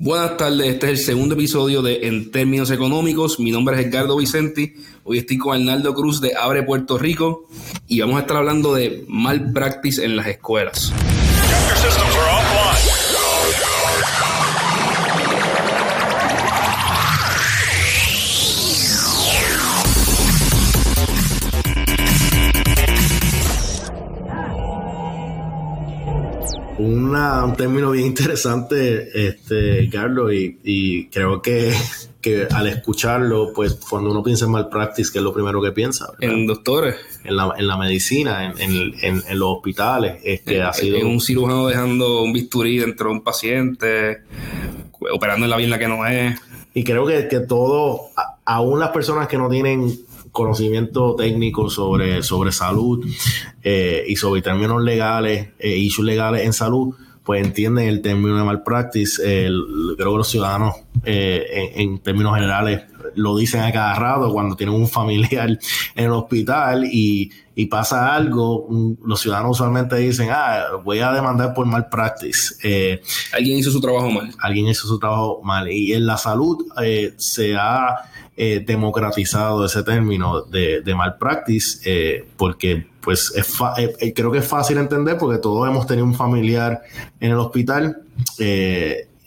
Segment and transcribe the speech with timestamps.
[0.00, 3.40] Buenas tardes, este es el segundo episodio de En términos económicos.
[3.40, 4.74] Mi nombre es Edgardo Vicenti.
[5.02, 7.48] Hoy estoy con Arnaldo Cruz de Abre Puerto Rico
[7.88, 10.92] y vamos a estar hablando de mal practice en las escuelas.
[26.78, 31.72] Un término bien interesante, este, Carlos, y, creo que,
[32.50, 36.12] al escucharlo, pues cuando uno piensa en malpractice, que es lo primero que piensa.
[36.20, 36.96] En doctores.
[37.24, 40.20] En la, en la medicina, en, los hospitales.
[40.24, 41.06] Este, ha sido...
[41.06, 44.18] un cirujano dejando un bisturí dentro de un paciente,
[45.12, 46.38] operando en la vía que no es.
[46.74, 48.10] Y creo que, que todo,
[48.44, 49.90] aún las personas que no tienen
[50.30, 53.04] conocimiento técnico sobre, sobre salud
[53.70, 58.42] eh, y sobre términos legales, eh, issues legales en salud, pues entienden el término de
[58.42, 59.22] malpractice.
[59.22, 64.74] creo que los ciudadanos, eh, en, términos generales, lo dicen a cada rato cuando tienen
[64.74, 65.50] un familiar
[65.94, 68.66] en el hospital y, y pasa algo,
[69.04, 72.54] los ciudadanos usualmente dicen, ah, voy a demandar por malpractice.
[72.62, 73.02] Eh,
[73.34, 74.30] alguien hizo su trabajo mal.
[74.38, 75.70] Alguien hizo su trabajo mal.
[75.70, 76.64] Y en la salud
[77.18, 77.96] se ha
[78.40, 84.46] eh, democratizado ese término de, de malpractice, eh, porque pues es eh, creo que es
[84.46, 86.82] fácil entender porque todos hemos tenido un familiar
[87.18, 88.02] en el hospital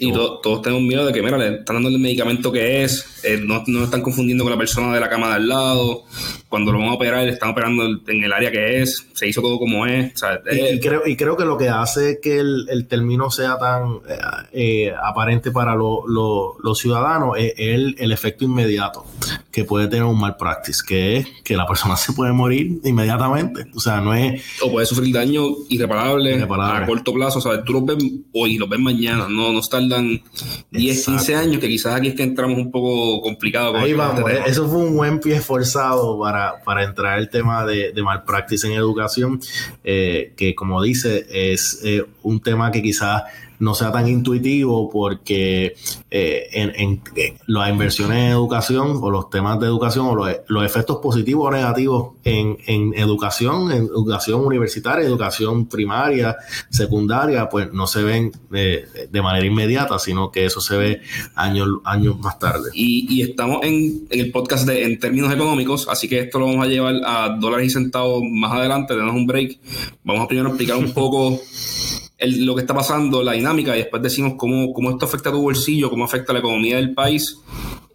[0.03, 3.39] y todos tenemos miedo de que, mira, le están dando el medicamento que es, eh,
[3.39, 6.05] no, no están confundiendo con la persona de la cama de al lado.
[6.49, 9.43] Cuando lo van a operar, le están operando en el área que es, se hizo
[9.43, 10.11] todo como es.
[10.51, 14.17] y, creo, y creo que lo que hace que el, el término sea tan eh,
[14.53, 19.05] eh, aparente para los ciudadanos es el, el, efecto inmediato
[19.51, 23.67] que puede tener un mal practice, que es que la persona se puede morir inmediatamente.
[23.75, 24.41] O sea, no es.
[24.61, 27.39] O puede sufrir daño irreparable, a corto plazo.
[27.39, 27.97] O sea, tú lo ves
[28.33, 32.23] hoy, lo ves mañana, no, no está 10, 15 años, que quizás aquí es que
[32.23, 33.75] entramos un poco complicado.
[33.75, 37.91] Ahí vamos, este eso fue un buen pie esforzado para, para entrar el tema de,
[37.91, 39.39] de malpractice en educación,
[39.83, 43.23] eh, que como dice, es eh, un tema que quizás
[43.61, 45.75] no sea tan intuitivo porque
[46.09, 47.01] eh, en,
[47.45, 52.13] las inversiones en educación o los temas de educación o los, efectos positivos o negativos
[52.23, 52.57] en,
[52.95, 56.35] educación, en educación universitaria, educación primaria,
[56.69, 61.01] secundaria, pues no se ven eh, de manera inmediata, sino que eso se ve
[61.35, 62.71] años, años más tarde.
[62.73, 66.69] Y, estamos en, el podcast de En términos económicos, así que esto lo vamos a
[66.69, 69.59] llevar a dólares y centavos más adelante, tenemos un break.
[70.03, 71.39] Vamos a primero explicar un poco
[72.21, 75.41] lo que está pasando, la dinámica, y después decimos cómo, cómo esto afecta a tu
[75.41, 77.39] bolsillo, cómo afecta a la economía del país,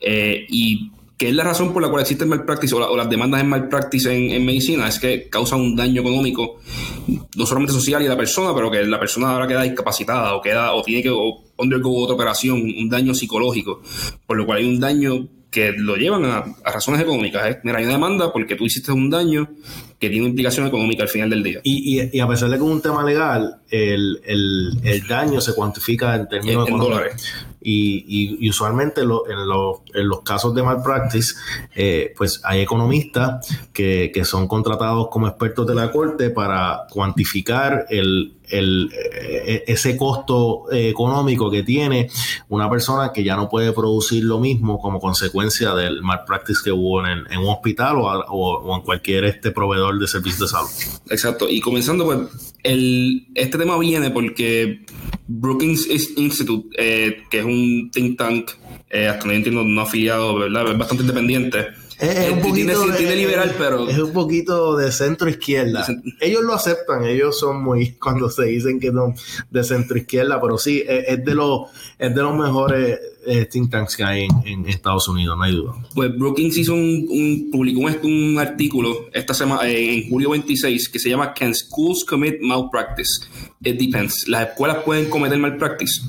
[0.01, 3.09] eh, y qué es la razón por la cual existe el malpractice o, o las
[3.09, 6.61] demandas en malpractice en, en medicina, es que causan un daño económico,
[7.37, 10.43] no solamente social y a la persona, pero que la persona ahora queda discapacitada o
[10.43, 13.83] queda o tiene que o undergo otra operación, un daño psicológico,
[14.27, 17.47] por lo cual hay un daño que lo llevan a, razones económicas.
[17.47, 17.61] ¿eh?
[17.65, 19.49] Mira, hay una demanda porque tú hiciste un daño
[19.99, 21.61] que tiene implicación económica al final del día.
[21.63, 25.55] Y, y, a pesar de que es un tema legal, el, el, el daño se
[25.55, 27.35] cuantifica en términos en, dólares.
[27.69, 31.35] Y, y, usualmente en, en, los casos de malpractice,
[31.75, 37.87] eh, pues hay economistas que, que son contratados como expertos de la corte para cuantificar
[37.91, 42.09] el, el, eh, ese costo eh, económico que tiene
[42.49, 47.05] una persona que ya no puede producir lo mismo como consecuencia del malpractice que hubo
[47.07, 50.71] en, un hospital o, en cualquier este proveedor de servicios de salud.
[51.11, 51.49] Exacto.
[51.49, 54.85] Y comenzando, pues, el, este tema viene porque
[55.29, 58.51] Brookings Institute, eh, que es un think tank,
[58.91, 60.71] hasta no entiendo, no afiliado, ¿verdad?
[60.71, 61.67] Es bastante independiente
[61.99, 65.87] es, un poquito de, liberal, pero es un poquito de centro izquierda.
[66.21, 69.15] Ellos lo aceptan, ellos son muy cuando se dicen que son
[69.51, 73.97] de centro izquierda, pero sí es, de los es de los mejores eh, think tanks
[73.97, 75.73] que hay en, Estados Unidos, no hay duda.
[75.95, 81.33] Pues Brookings hizo un, publicó un, artículo esta semana en julio 26 que se llama
[81.33, 83.27] Can schools commit malpractice?
[83.63, 84.29] It depends.
[84.29, 86.03] Las escuelas pueden cometer malpractice.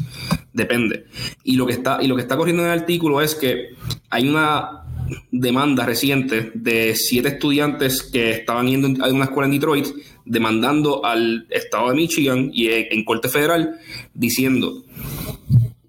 [0.53, 1.06] Depende.
[1.44, 3.69] Y lo que está y lo que está corriendo en el artículo es que
[4.10, 4.83] hay una
[5.31, 9.88] demanda reciente de siete estudiantes que estaban yendo a una escuela en Detroit
[10.25, 13.80] demandando al estado de Michigan y en, corte federal
[14.13, 14.83] diciendo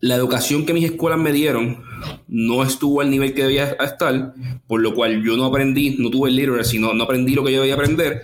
[0.00, 1.82] la educación que mis escuelas me dieron
[2.28, 4.34] no estuvo al nivel que debía estar,
[4.66, 7.52] por lo cual yo no aprendí, no tuve el literacy, no, no aprendí lo que
[7.52, 8.22] yo debía aprender,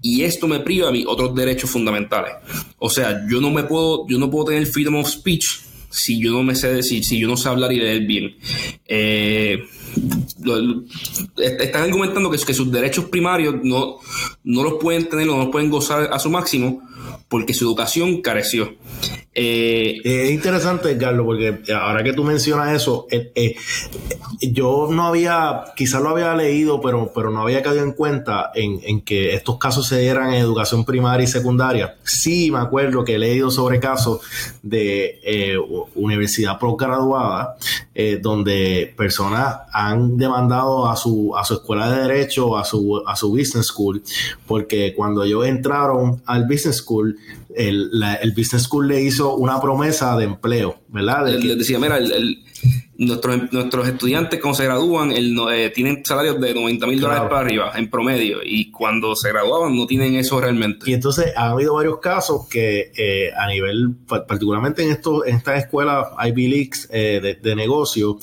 [0.00, 2.32] y esto me priva a mí otros derechos fundamentales.
[2.78, 5.46] O sea, yo no me puedo, yo no puedo tener freedom of speech
[5.90, 8.36] si yo no me sé decir, si yo no sé hablar y leer bien.
[8.86, 9.64] Eh,
[11.36, 13.98] están argumentando que, sus derechos primarios no,
[14.44, 16.82] no los pueden tener, no los pueden gozar a su máximo
[17.28, 18.74] porque su educación careció.
[19.32, 23.54] Eh, es interesante, Carlos, porque ahora que tú mencionas eso, eh, eh,
[24.40, 29.02] yo no había, quizás lo había leído, pero, pero no había caído en cuenta en,
[29.02, 31.96] que estos casos se dieran en educación primaria y secundaria.
[32.02, 34.20] Sí, me acuerdo que he leído sobre casos
[34.62, 35.20] de
[35.94, 37.56] universidad postgraduada,
[38.20, 43.30] donde personas han demandado a su, a su escuela de derecho, a su, a su
[43.30, 44.02] business school,
[44.46, 47.16] porque cuando ellos entraron al business school,
[47.54, 47.90] el,
[48.20, 51.24] el business school le hizo una promesa de empleo, ¿verdad?
[51.24, 52.44] De decía, mira, el,
[53.00, 57.72] nuestros, nuestros estudiantes cuando se gradúan eh, tienen salarios de 90 mil dólares para arriba
[57.74, 60.90] en promedio y cuando se graduaban no tienen eso realmente.
[60.90, 65.64] Y entonces ha habido varios casos que eh, a nivel, particularmente en, esto, en estas
[65.64, 68.18] escuelas Ivy Leagues eh, de, negocio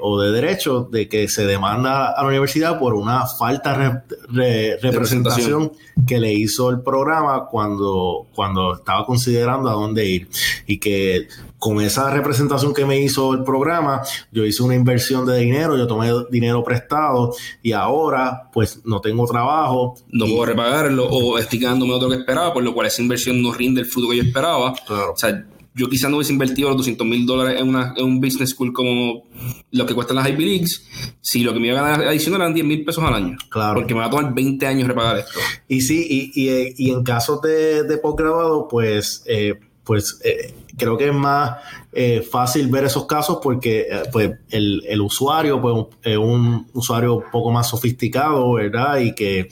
[0.00, 5.72] o de derecho, de que se demanda a la universidad por una falta de representación.
[6.06, 10.28] que le hizo el programa cuando, cuando estaba considerando a dónde ir.
[10.66, 11.28] Y que
[11.60, 14.00] con esa representación que me hizo el programa,
[14.32, 19.26] yo hice una inversión de dinero, yo tomé dinero prestado y ahora pues no tengo
[19.26, 19.94] trabajo.
[20.08, 23.52] No puedo repagarlo o estoy quedándome otro que esperaba, por lo cual esa inversión no
[23.52, 24.74] rinde el fruto que yo esperaba.
[24.88, 28.20] O sea, yo quizás no hubiese invertido los 200 mil dólares en, una, en un
[28.22, 29.24] business school como
[29.70, 30.88] lo que cuestan las Ivy Leagues,
[31.20, 33.36] si lo que me iba a ganar adicional eran 10 mil pesos al año.
[33.50, 33.74] Claro.
[33.74, 35.38] Porque me va a tomar 20 años repagar esto.
[35.68, 40.96] Y sí, y, y, y en casos de, de posgrabado, pues, eh, pues eh, creo
[40.96, 41.58] que es más
[41.92, 47.30] eh, fácil ver esos casos porque eh, pues, el, usuario pues, es un usuario un
[47.30, 48.98] poco más sofisticado, ¿verdad?
[48.98, 49.48] Y que,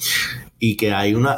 [0.59, 1.37] y que hay una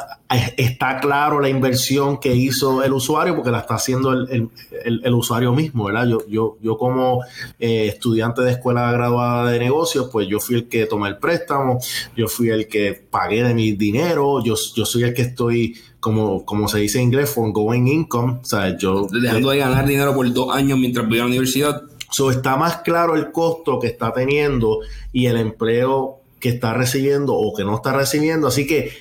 [0.57, 5.85] está claro la inversión que hizo el usuario porque la está haciendo el, usuario mismo,
[5.85, 6.07] ¿verdad?
[6.07, 7.23] Yo, yo, yo como
[7.59, 11.79] eh, estudiante de escuela graduada de negocios, pues yo fui el que tomé el préstamo,
[12.15, 16.43] yo fui el que pagué de mi dinero, yo, yo soy el que estoy como,
[16.43, 18.39] como se dice en inglés, going income.
[18.41, 19.07] O sea, yo.
[19.09, 21.83] Dejando de ganar dinero por dos años mientras voy a la universidad.
[22.09, 24.79] So, está más claro el costo que está teniendo
[25.13, 28.47] y el empleo que está recibiendo o que no está recibiendo.
[28.47, 28.91] Así que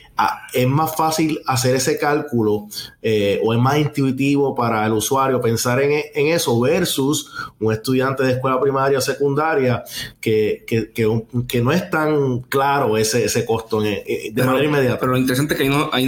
[0.52, 2.68] es más fácil hacer ese cálculo
[3.00, 8.32] eh, o es más intuitivo para el usuario pensar en, eso versus un estudiante de
[8.32, 9.82] escuela primaria o secundaria
[10.20, 15.00] que, que, no es tan claro ese, ese costo de manera inmediata.
[15.00, 16.04] Pero lo interesante es que hay, no, hay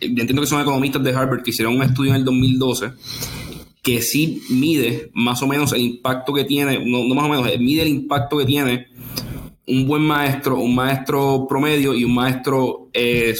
[0.00, 2.92] entiendo que son economistas de Harvard que hicieron un estudio en el 2012
[3.84, 7.58] que sí mide más o menos el impacto que tiene, no, más o menos, eh,
[7.58, 8.88] mide el impacto que tiene
[9.66, 13.34] un buen maestro, un maestro promedio y un maestro eh,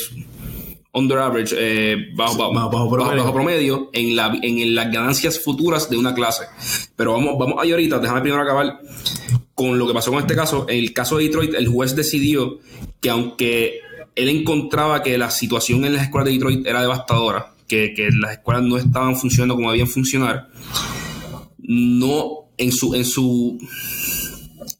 [0.92, 2.36] under average, eh, bajo,
[3.32, 3.90] promedio.
[3.94, 6.44] en, la, en las ganancias futuras de una clase.
[6.94, 8.80] Pero vamos, vamos ahí ahorita, déjame primero acabar
[9.54, 10.66] con lo que pasó con este caso.
[10.68, 12.58] En el caso de Detroit, el juez decidió
[13.00, 13.80] que aunque
[14.14, 18.62] él encontraba que la situación en las escuelas de Detroit era devastadora, que, las escuelas
[18.62, 20.48] no estaban funcionando como debían funcionar.
[21.58, 23.58] No, en su, en su,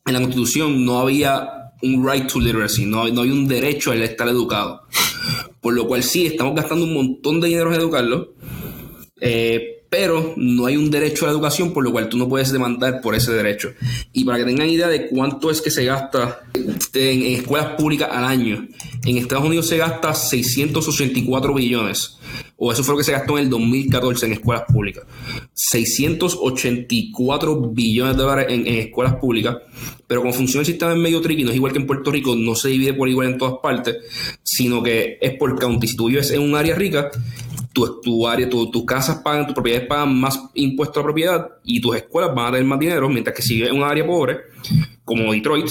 [0.07, 3.97] en la constitución no había un right to literacy, no, no había un derecho a
[3.97, 4.83] estar educado.
[5.61, 8.35] Por lo cual sí, estamos gastando un montón de dinero en educarlo,
[9.21, 12.51] eh, pero no hay un derecho a la educación, por lo cual tú no puedes
[12.51, 13.75] demandar por ese derecho.
[14.13, 18.25] Y para que tengan idea de cuánto es que se gasta en, escuelas públicas al
[18.25, 18.67] año,
[19.07, 22.19] en Estados Unidos se gasta 684 billones,
[22.57, 25.05] o eso fue lo que se gastó en el 2014 en escuelas públicas.
[25.53, 29.59] 684 billones de dólares en, escuelas públicas,
[30.09, 32.35] pero como funciona el sistema en medio tricky, no es igual que en Puerto Rico,
[32.35, 33.99] no se divide por igual en todas partes,
[34.43, 35.87] sino que es por county.
[35.87, 37.13] Si tú vives en un área rica,
[37.75, 41.97] tu, tu área, tus casas pagan, tus propiedades pagan más impuestos a propiedad y tus
[41.97, 44.39] escuelas van a tener más dinero, mientras que si vives en un área pobre,
[45.05, 45.69] como Detroit,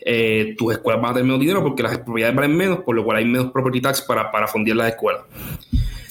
[0.00, 3.04] eh, tus escuelas van a tener menos dinero porque las propiedades valen menos, por lo
[3.04, 5.22] cual hay menos property tax para, para fundir las escuelas.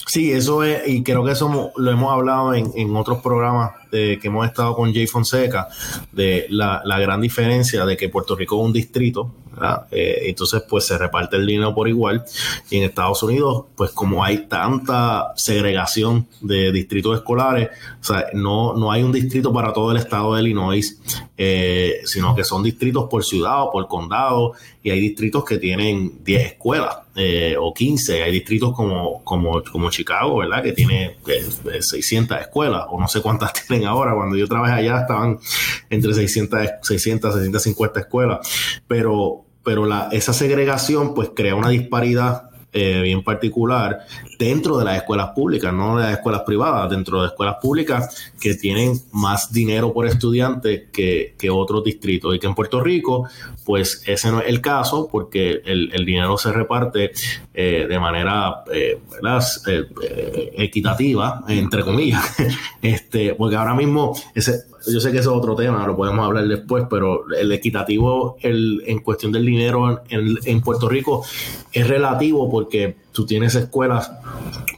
[0.09, 4.17] Sí, eso es, y creo que eso lo hemos hablado en, en otros programas de,
[4.19, 5.67] que hemos estado con Jay Fonseca,
[6.11, 9.35] de la, la, gran diferencia de que Puerto Rico es un distrito,
[9.91, 12.23] eh, entonces pues se reparte el dinero por igual,
[12.69, 17.69] y en Estados Unidos, pues como hay tanta segregación de distritos escolares,
[18.33, 20.99] no, no hay un distrito para todo el estado de Illinois,
[21.37, 26.23] eh, sino que son distritos por ciudad o por condado, y hay distritos que tienen
[26.23, 30.63] 10 escuelas eh, o 15, hay distritos como, como, como Chicago, ¿verdad?
[30.63, 31.17] Que tiene
[31.79, 34.13] 600 escuelas, o no sé cuántas tienen ahora.
[34.15, 35.37] Cuando yo trabajé allá estaban
[35.89, 38.81] entre 600, 600 650 escuelas.
[38.87, 44.05] Pero, pero la, esa segregación pues crea una disparidad eh, bien particular
[44.37, 48.53] dentro de las escuelas públicas, no de las escuelas privadas, dentro de escuelas públicas que
[48.53, 52.35] tienen más dinero por estudiante que, que otros distritos.
[52.35, 53.27] Y que en Puerto Rico,
[53.69, 57.11] pues ese no es el caso porque el, dinero se reparte
[57.53, 58.99] eh, de manera eh,
[60.57, 62.35] equitativa, entre comillas,
[62.81, 66.47] este, porque ahora mismo ese, yo sé que eso es otro tema, lo podemos hablar
[66.47, 71.23] después, pero el equitativo el, en cuestión del dinero en, en, Puerto Rico
[71.71, 74.11] es relativo porque tú tienes escuelas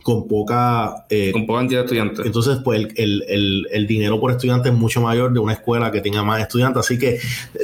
[0.04, 1.06] con poca...
[1.10, 2.26] Eh, con poca cantidad de estudiantes.
[2.26, 6.02] Entonces, pues el, el, el, dinero por estudiante es mucho mayor de una escuela que
[6.02, 6.80] tenga más estudiantes.
[6.86, 7.20] Así que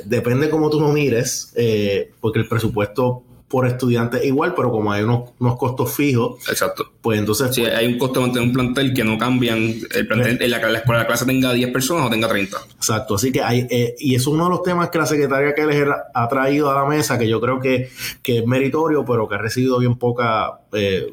[0.06, 5.04] depende cómo tú lo mires, eh, porque el presupuesto por estudiante igual, pero como hay
[5.04, 6.48] unos, unos costos fijos.
[6.50, 6.92] Exacto.
[7.08, 7.56] Pues entonces.
[7.56, 9.76] Sí, hay un costo de mantener un plantel que no cambian.
[9.96, 12.58] El plantel, en la, escuela la clase tenga 10 personas o tenga 30.
[12.76, 13.16] Exacto.
[13.16, 13.66] Así que hay.
[13.70, 16.84] Eh, y es uno de los temas que la secretaria Keller ha traído a la
[16.84, 17.88] mesa, que yo creo que,
[18.22, 20.60] que es meritorio, pero que ha recibido bien poca.
[20.74, 21.08] Eh,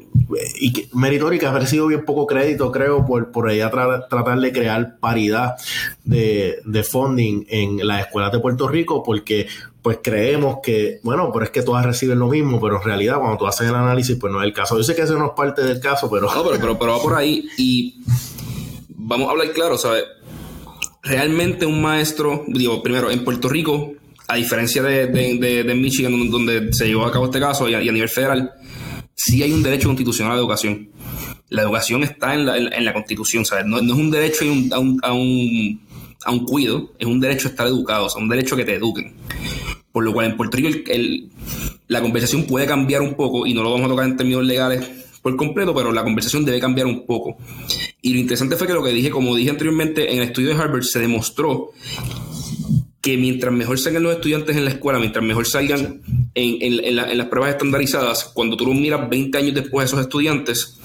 [0.59, 4.37] y que, meritorio y que ha recibido bien poco crédito, creo, por, por ella tratar
[4.37, 5.55] de crear paridad
[6.03, 9.47] de, de funding en las escuelas de Puerto Rico, porque
[9.85, 13.37] pues creemos que, bueno, pero es que todas reciben lo mismo, pero en realidad cuando
[13.37, 14.75] tú haces el análisis, pues no es el caso.
[14.77, 16.27] Yo sé que eso no es parte del caso, pero...
[16.59, 17.95] Pero, pero, va por ahí y
[18.89, 20.03] vamos a hablar claro, ¿sabes?
[21.03, 23.93] Realmente un maestro, digo, primero, en Puerto Rico,
[24.27, 28.09] a diferencia de, de, Michigan, donde se llevó a cabo este caso y a, nivel
[28.09, 28.53] federal,
[29.13, 30.89] sí hay un derecho constitucional a la educación.
[31.49, 33.65] La educación está en la, en, la constitución, ¿sabes?
[33.65, 35.81] No, es un derecho a un, a, un,
[36.25, 38.75] a un cuido, es un derecho a estar educado, es un derecho a que te
[38.75, 39.13] eduquen.
[39.91, 40.69] Por lo cual en Puerto Rico
[41.87, 45.04] la conversación puede cambiar un poco y no lo vamos a tocar en términos legales
[45.25, 47.35] por completo, pero la conversación debe cambiar un poco.
[47.99, 50.61] Y lo interesante fue que lo que dije, como dije anteriormente, en el estudio de
[50.61, 51.71] Harvard se demostró
[53.01, 56.03] que mientras mejor salgan los estudiantes en la escuela, mientras mejor salgan
[56.35, 60.77] en, las pruebas estandarizadas, cuando tú los miras 20 años después de esos estudiantes,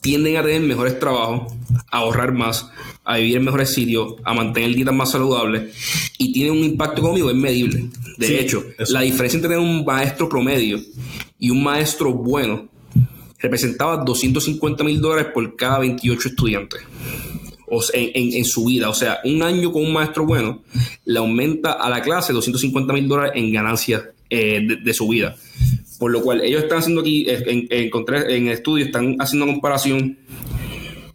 [0.00, 1.52] tienden a tener mejores trabajos,
[1.88, 2.68] a ahorrar más,
[3.04, 5.72] a vivir en mejores sitios, a mantener dietas más saludables
[6.18, 7.90] y tiene un impacto económico, es medible.
[8.18, 10.80] De hecho, la diferencia entre tener un maestro promedio
[11.38, 12.68] y un maestro bueno
[13.38, 16.80] representaba 250 mil dólares por cada 28 estudiantes
[17.68, 18.88] o en, su vida.
[18.88, 20.62] O sea, un año con un maestro bueno
[21.04, 25.36] le aumenta a la clase 250 mil dólares en ganancias eh, de, su vida.
[25.98, 30.18] Por lo cual, ellos están haciendo aquí, en, encontré en el estudio, están haciendo comparación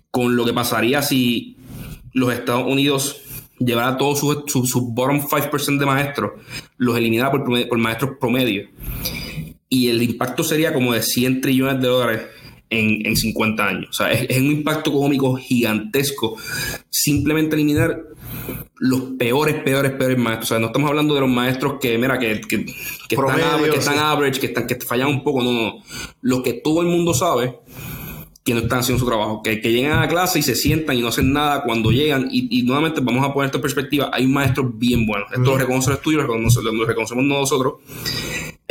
[0.09, 1.55] con lo que pasaría si
[2.13, 3.21] los Estados Unidos
[3.59, 6.31] llevara todos sus su, bottom 5% de maestros,
[6.77, 8.67] los eliminara por, por maestros promedio.
[9.73, 12.21] Y el impacto sería como de 100 trillones de dólares
[12.69, 13.87] en, en 50 años.
[13.89, 16.37] O sea, es, un impacto económico gigantesco
[16.89, 18.03] simplemente eliminar
[18.79, 20.51] los peores, peores, peores maestros.
[20.51, 22.65] O sea, no estamos hablando de los maestros que, mira, que, que,
[23.09, 25.41] están, average, que están average, que, están, que fallan un poco.
[25.41, 25.83] No, no.
[26.19, 27.59] Lo que todo el mundo sabe
[28.43, 30.97] que no están haciendo su trabajo, que, que llegan a la clase y se sientan
[30.97, 32.27] y no hacen nada cuando llegan.
[32.31, 35.31] Y, nuevamente vamos a poner esto en perspectiva, hay maestros bien buenos.
[35.31, 37.73] Esto lo reconoce el estudio, lo, reconocemos nosotros.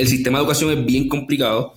[0.00, 1.74] El sistema de educación es bien complicado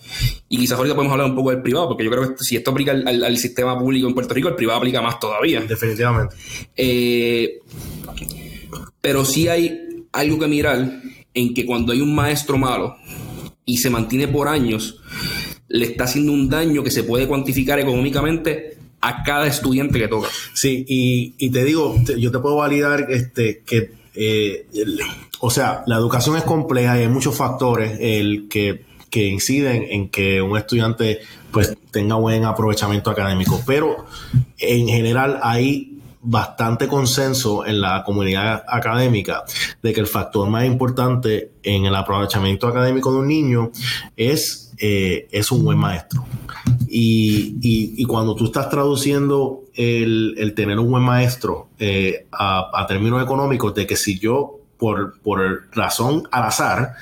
[0.47, 2.71] y quizás ahorita podemos hablar un poco del privado, porque yo creo que si esto
[2.71, 5.59] aplica al, sistema público en Puerto Rico, el privado aplica más todavía.
[5.59, 6.33] Definitivamente.
[6.77, 7.59] Eh,
[9.01, 11.01] pero sí hay algo que mirar
[11.33, 12.95] en que cuando hay un maestro malo
[13.65, 15.01] y se mantiene por años,
[15.67, 20.29] le está haciendo un daño que se puede cuantificar económicamente a cada estudiante que toca.
[20.53, 24.67] Sí, y, te digo, yo te puedo validar este, que, eh,
[25.39, 30.09] o sea, la educación es compleja y hay muchos factores el que, que inciden en
[30.09, 31.19] que un estudiante
[31.51, 34.05] pues tenga buen aprovechamiento académico, pero
[34.57, 39.43] en general hay bastante consenso en la comunidad académica
[39.81, 43.71] de que el factor más importante en el aprovechamiento académico de un niño
[44.15, 46.25] es eh, es un buen maestro.
[46.87, 53.87] Y, cuando tú estás traduciendo el, tener un buen maestro eh, a, términos económicos, de
[53.87, 56.93] que si yo por, por, razón al azar,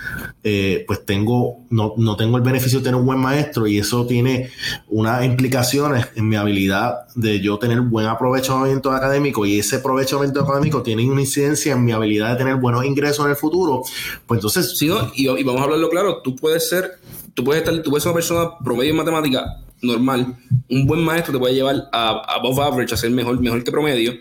[0.43, 4.05] eh, pues tengo, no, no, tengo el beneficio de tener un buen maestro y eso
[4.05, 4.51] tiene
[4.87, 10.83] unas implicaciones en mi habilidad de yo tener buen aprovechamiento académico y ese aprovechamiento académico
[10.83, 13.81] tiene una incidencia en mi habilidad de tener buenos ingresos en el futuro,
[14.27, 14.77] pues entonces...
[14.77, 16.99] Sí, y vamos a hablarlo claro, tú puedes ser
[17.33, 19.45] tú puedes estar, tú puedes ser una persona promedio en matemática
[19.81, 20.37] normal,
[20.69, 24.13] un buen maestro te puede llevar a, above average, a ser mejor, mejor que promedio.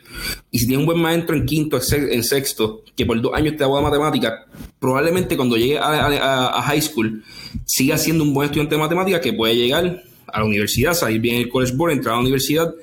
[0.51, 3.65] Y si tienes un buen maestro en quinto, en sexto, que por dos años te
[3.65, 4.47] da matemática,
[4.79, 7.23] probablemente cuando llegue a, high school
[7.65, 11.37] siga siendo un buen estudiante de matemática que puede llegar a la universidad, salir bien
[11.37, 12.75] el college board, entrar a la universidad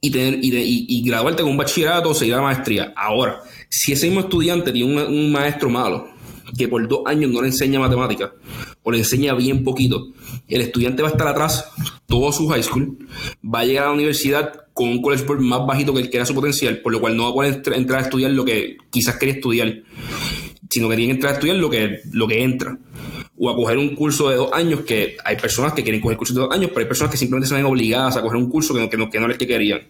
[0.00, 2.92] y, tener, y, graduarte con un bachillerato o seguir a la maestría.
[2.96, 6.08] Ahora, si ese mismo estudiante tiene un maestro malo,
[6.56, 8.32] que por dos años no le enseña matemática,
[8.82, 10.08] o le enseña bien poquito,
[10.48, 11.66] el estudiante va a estar atrás
[12.06, 12.98] todo su high school,
[13.42, 16.16] va a llegar a la universidad con un college board más bajito que el que
[16.16, 18.78] era su potencial, por lo cual no va a poder entrar a estudiar lo que
[18.90, 19.82] quizás quería estudiar,
[20.68, 22.78] sino que tiene que entrar a estudiar lo que, lo que entra.
[23.38, 26.36] O a coger un curso de dos años, que hay personas que quieren coger cursos
[26.36, 28.72] de dos años, pero hay personas que simplemente se ven obligadas a coger un curso
[28.72, 29.80] que no, que no, que no les que querían.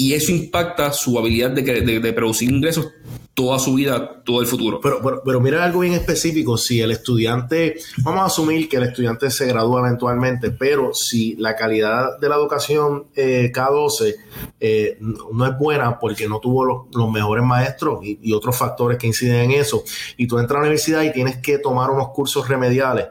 [0.00, 2.86] Y eso impacta su habilidad de, de, de producir ingresos
[3.34, 4.80] toda su vida, todo el futuro.
[4.80, 8.84] Pero, pero, pero, mira algo bien específico, si el estudiante, vamos a asumir que el
[8.84, 14.14] estudiante se gradúa eventualmente, pero si la calidad de la educación eh, K12
[14.58, 18.96] eh, no es buena porque no tuvo los, los mejores maestros y, y, otros factores
[18.96, 19.84] que inciden en eso,
[20.16, 23.06] y tú entras a la universidad y tienes que tomar unos cursos remediales,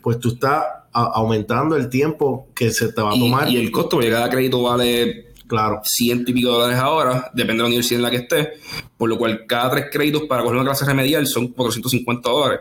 [0.00, 3.48] pues tú estás aumentando el tiempo que se te va a tomar.
[3.48, 5.82] Y, y el costo, porque cada crédito vale Claro.
[5.84, 8.52] Ciento y pico de dólares ahora, depende de la universidad en la que esté,
[8.96, 12.60] por lo cual cada tres créditos para coger una clase remedial son 450 dólares,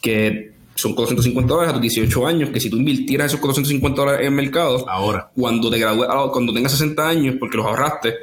[0.00, 4.20] que son 450 dólares a tus 18 años, que si tú invirtieras esos 450 dólares
[4.22, 8.14] en el mercado, ahora, cuando te gradúes, cuando tengas 60 años, porque los ahorraste,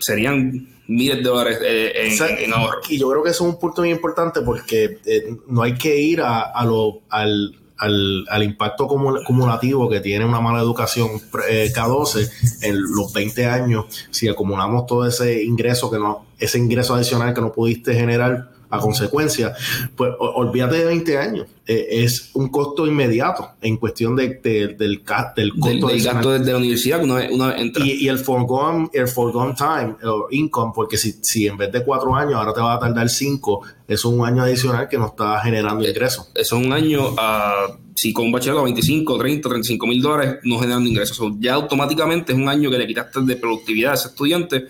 [0.00, 2.80] serían miles de dólares eh, en, o sea, en, ahorro.
[2.88, 5.94] Y yo creo que eso es un punto muy importante porque eh, no hay que
[5.94, 11.08] ir a, a lo, al al, al, impacto acumulativo que tiene una mala educación
[11.48, 12.30] eh, K12
[12.62, 17.40] en los 20 años, si acumulamos todo ese ingreso que no, ese ingreso adicional que
[17.40, 19.52] no pudiste generar a consecuencia,
[19.94, 21.46] pues olvídate de 20 años.
[21.66, 26.30] Eh, es un costo inmediato en cuestión de, de, del, del costo del, del gasto
[26.32, 27.84] de, de, la universidad una vez, una vez entra.
[27.86, 31.84] Y, y, el foregone, el foregone time o income, porque si, si en vez de
[31.84, 35.08] cuatro años ahora te va a tardar cinco, eso es un año adicional que no
[35.08, 36.30] está generando ingresos.
[36.34, 37.66] Eso es un año a.
[37.68, 41.20] Uh, si con un bachillerato 25, 30, 35 mil dólares no generando ingresos.
[41.20, 44.64] O sea, ya automáticamente es un año que le quitaste de productividad a ese estudiante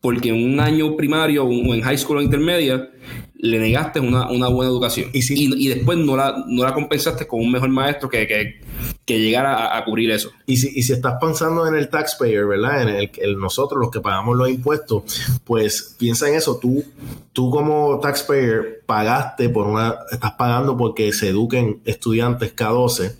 [0.00, 2.90] porque en un año primario o en high school o intermedia
[3.38, 6.72] le negaste una, una buena educación y, si, y, y, después no la, no la
[6.72, 8.60] compensaste con un mejor maestro que, que,
[9.04, 10.30] que llegara a, a, cubrir eso.
[10.46, 12.82] Y si, y si estás pensando en el taxpayer, ¿verdad?
[12.82, 15.02] En el, el, nosotros, los que pagamos los impuestos,
[15.44, 16.58] pues piensa en eso.
[16.58, 16.82] Tú,
[17.32, 23.16] tú como taxpayer pagaste por una, estás pagando porque se eduquen estudiantes K12.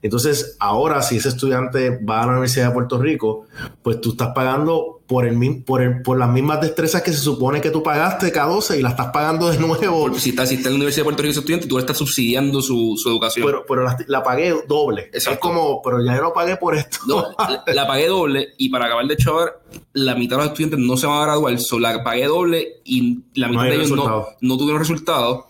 [0.00, 3.46] Entonces, ahora si ese estudiante va a la Universidad de Puerto Rico,
[3.82, 7.62] pues tú estás pagando por, el, por, el, por las mismas destrezas que se supone
[7.62, 10.02] que tú pagaste K12 y la estás pagando de nuevo.
[10.02, 11.96] Porque si estás si está en la Universidad de Puerto Rico estudiante, tú le estás
[11.96, 13.46] subsidiando su, su educación.
[13.46, 15.08] Pero, pero la, la, pagué doble.
[15.12, 15.30] Exacto.
[15.32, 16.98] Es como, pero ya yo no pagué por esto.
[17.06, 19.62] No, la, la, pagué doble y para acabar de chavar,
[19.94, 23.20] la mitad de los estudiantes no se van a graduar, so, la pagué doble y
[23.34, 25.46] la mitad no de ellos no, no tuvieron resultados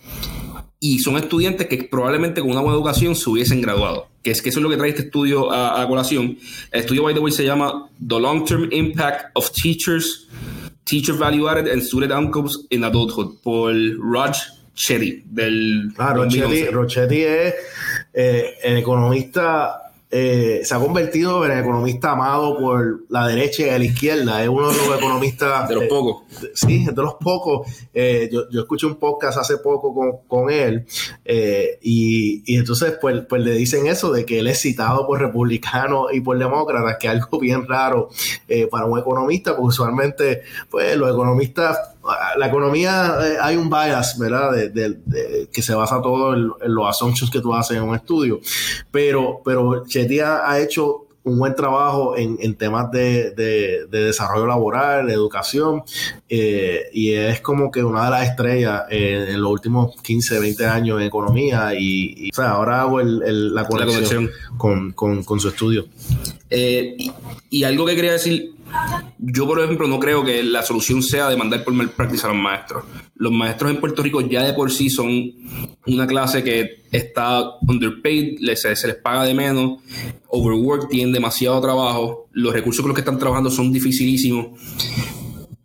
[0.80, 4.06] y son estudiantes que probablemente con una buena educación se hubiesen graduado.
[4.22, 6.36] Que es que eso es lo que trae este estudio a, colación.
[6.72, 10.28] El estudio, by the way, se llama The Long-Term Impact of Teachers,
[10.84, 14.38] Teacher Value Added and Student Outcomes in Adulthood, por Raj
[14.74, 15.24] Chetty.
[15.26, 17.54] Del ah, Rochetti, Rochetti es
[18.12, 23.78] eh, el economista eh, se ha convertido en el economista amado por la derecha y
[23.78, 24.42] la izquierda.
[24.42, 25.68] Es uno de los economistas.
[25.68, 26.22] de los pocos.
[26.42, 27.68] Eh, sí, de los pocos.
[27.92, 30.86] Eh, yo, yo, escuché un podcast hace poco con, con él
[31.24, 35.20] eh, y, y, entonces pues, pues le dicen eso de que él es citado por
[35.20, 38.08] republicanos y por demócratas, que es algo bien raro
[38.70, 41.97] para un economista, porque usualmente pues los economistas
[42.36, 44.52] la economía eh, hay un bias, ¿verdad?
[44.52, 47.82] De, de, de, que se basa todo en, en, los assumptions que tú haces en
[47.82, 48.40] un estudio.
[48.90, 54.04] Pero, pero Chetty ha, ha hecho un buen trabajo en, en temas de, de, de,
[54.04, 55.82] desarrollo laboral, de educación,
[56.28, 60.66] eh, y es como que una de las estrellas eh, en los últimos 15, 20
[60.66, 64.30] años en economía, y, y o sea, ahora hago el, el, la, conexión la, conexión
[64.56, 65.86] con, con, con su estudio.
[66.50, 67.12] Eh, y,
[67.50, 68.54] y, algo que quería decir,
[69.18, 72.84] yo por ejemplo no creo que la solución sea demandar por malpractice a los maestros.
[73.16, 75.32] Los maestros en Puerto Rico ya de por sí son
[75.86, 79.80] una clase que está underpaid, se, se les paga de menos,
[80.28, 84.58] overwork, tienen demasiado trabajo, los recursos con los que están trabajando son dificilísimos.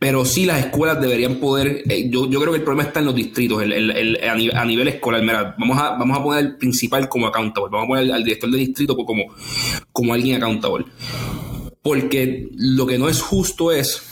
[0.03, 3.05] Pero sí las escuelas deberían poder, eh, yo, yo, creo que el problema está en
[3.05, 5.21] los distritos, el, el, el, a, nivel, a, nivel, escolar.
[5.21, 8.51] Mira, vamos a, vamos a poner al principal como accountable, vamos a poner al, director
[8.51, 9.33] de distrito como,
[9.93, 10.87] como alguien accountable.
[11.81, 14.03] Porque lo que no es justo es,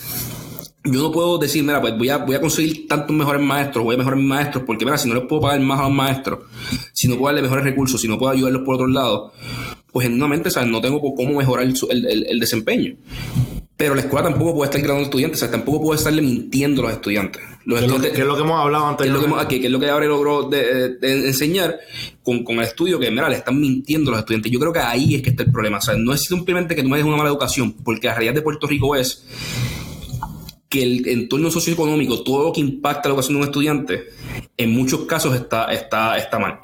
[0.85, 3.95] yo no puedo decir, mira, pues voy a, voy a conseguir tantos mejores maestros, voy
[3.95, 6.39] a mejorar mis maestros, porque mira, si no les puedo pagar más a los maestros,
[6.93, 9.33] si no puedo darle mejores recursos, si no puedo ayudarlos por otro lado,
[9.91, 10.69] pues genuinamente, ¿sabes?
[10.69, 12.95] No tengo cómo mejorar el, el desempeño.
[13.81, 16.85] Pero la escuela tampoco puede estar graduando estudiantes, o sea, tampoco puede estarle mintiendo a
[16.85, 17.41] los estudiantes.
[17.65, 19.07] Los ¿Qué, estudiantes es lo que, ¿Qué es lo que hemos hablado antes?
[19.07, 21.79] ¿Qué es lo que, que, que, es lo que ahora logró de, de enseñar
[22.21, 22.99] con, con, el estudio?
[22.99, 24.51] Que, mira, le están mintiendo a los estudiantes.
[24.51, 25.79] Yo creo que ahí es que está el problema.
[25.79, 28.35] O sea, no es simplemente que tú me des una mala educación, porque la realidad
[28.35, 29.25] de Puerto Rico es
[30.69, 34.09] que el entorno socioeconómico, todo lo que impacta la educación de un estudiante,
[34.57, 36.59] en muchos casos está, está, está mal.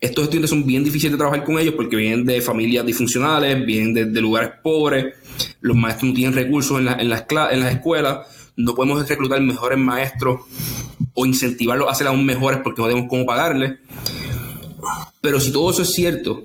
[0.00, 4.12] Estos estudiantes son bien difíciles de trabajar con ellos porque vienen de familias disfuncionales, vienen
[4.12, 5.14] de, lugares pobres,
[5.60, 8.18] los maestros no tienen recursos en, la, en, las, en las escuelas,
[8.56, 10.40] no podemos reclutar mejores maestros
[11.14, 13.78] o incentivarlos a ser aún mejores porque no tenemos cómo pagarles.
[15.20, 16.44] Pero si todo eso es cierto,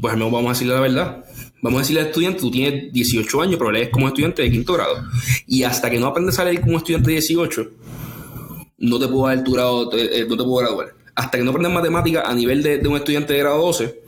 [0.00, 1.24] pues no vamos a decirle la verdad.
[1.62, 4.74] Vamos a decirle al estudiante, tú tienes 18 años, pero lees como estudiante de quinto
[4.74, 5.02] grado.
[5.46, 7.70] Y hasta que no aprendes a leer como estudiante de 18,
[8.78, 11.03] no te puedo dar tu grado, eh, no te puedo graduar.
[11.14, 14.02] Hasta que no aprendas matemática a nivel de, un estudiante de grado 12,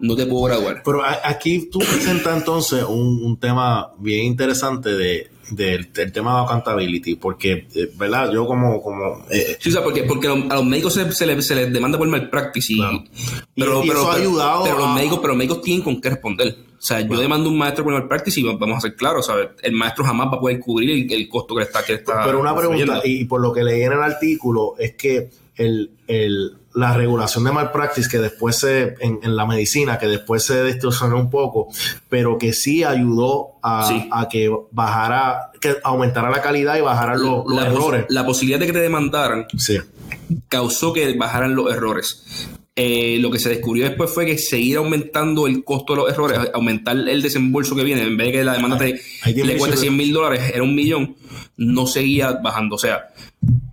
[0.00, 0.82] no te puedo graduar.
[0.84, 7.66] Pero aquí tú presentas entonces un tema bien interesante de, del, tema de accountability, porque,
[7.74, 8.30] eh, ¿verdad?
[8.32, 8.80] Yo como...
[8.82, 11.72] como eh, sí, o sea, porque, porque a los médicos se, se, les, se les
[11.72, 12.80] demanda por malpractice y,
[13.54, 16.56] pero, pero, eso ha ayudado pero, los médicos, pero los médicos tienen con qué responder.
[16.78, 19.48] O sea, yo demando un maestro por malpractice y vamos a ser claros, ¿sabes?
[19.62, 22.24] El maestro jamás va a poder cubrir el, costo que está, que está...
[22.24, 26.58] Pero una pregunta, y por lo que leí en el artículo, es que el, el
[26.74, 31.30] la regulación de malpractice que después se, en, la medicina, que después se distorsionó un
[31.30, 31.68] poco,
[32.08, 38.06] pero que sí ayudó a, que bajara, que aumentara la calidad y bajaran los, errores.
[38.08, 39.46] La posibilidad de que te demandaran
[40.48, 42.50] causó que bajaran los errores.
[42.76, 46.50] Eh, lo que se descubrió después fue que seguir aumentando el costo de los errores,
[46.54, 49.00] aumentar el desembolso que viene, en vez de que la demanda te,
[49.32, 51.14] le cueste 100 mil dólares, era un millón,
[51.56, 52.74] no seguía bajando.
[52.74, 53.12] O sea,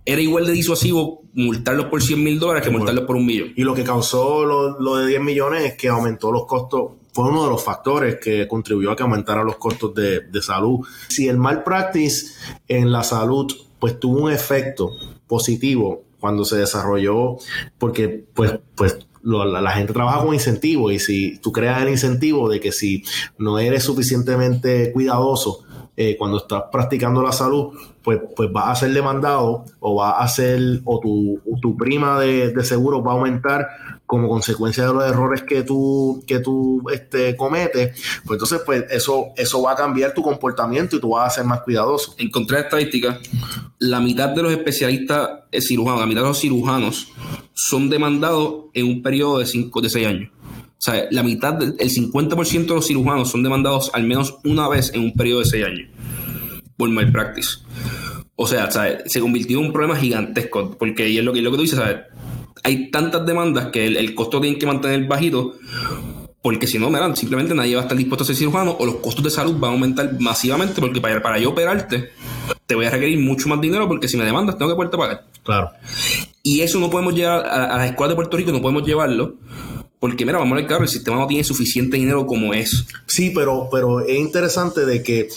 [0.04, 3.52] era igual de disuasivo multarlos por 100 mil dólares que multarlos por un millón.
[3.56, 7.42] Y lo que causó lo, de 10 millones es que aumentó los costos, fue uno
[7.42, 10.86] de los factores que contribuyó a que aumentara los costos de, salud.
[11.08, 12.34] Si el malpractice
[12.68, 14.92] en la salud pues tuvo un efecto
[15.26, 17.36] positivo cuando se desarrolló,
[17.78, 22.48] porque pues, pues la, la, gente trabaja con incentivo y si tú creas el incentivo
[22.48, 23.02] de que si
[23.38, 25.64] no eres suficientemente cuidadoso
[25.96, 30.28] eh, cuando estás practicando la salud, pues, pues vas a ser demandado o va a
[30.28, 33.66] ser, o tu, tu prima de, seguro va a aumentar
[34.12, 39.28] como consecuencia de los errores que tú, que tú este, cometes, pues entonces pues eso,
[39.38, 42.14] eso va a cambiar tu comportamiento y tú vas a ser más cuidadoso.
[42.18, 43.20] Encontré estadísticas,
[43.78, 47.08] la mitad de los especialistas cirujanos, la mitad de los cirujanos
[47.54, 50.30] son demandados en un periodo de 5 de 6 años.
[50.34, 54.92] O sea, la mitad, el 50% de los cirujanos son demandados al menos una vez
[54.92, 55.88] en un periodo de 6 años
[56.76, 57.60] por malpractice.
[58.36, 61.56] O sea, se convirtió en un problema gigantesco, porque y es lo que, lo que
[61.56, 61.96] tú dices, ¿sabes?
[62.62, 65.54] Hay tantas demandas que el, costo tiene que mantener bajito,
[66.40, 69.24] porque si no, simplemente nadie va a estar dispuesto a ser cirujano o los costos
[69.24, 72.10] de salud van a aumentar masivamente, porque para, para yo operarte
[72.66, 75.24] te voy a requerir mucho más dinero, porque si me demandas tengo que poderte pagar.
[75.42, 75.70] Claro.
[76.42, 79.36] Y eso no podemos llevar a, a las escuelas de Puerto Rico, no podemos llevarlo
[80.02, 82.88] porque mira, vamos a ver, claro, el sistema no tiene suficiente dinero como es.
[83.06, 85.28] Sí, pero, pero es interesante de que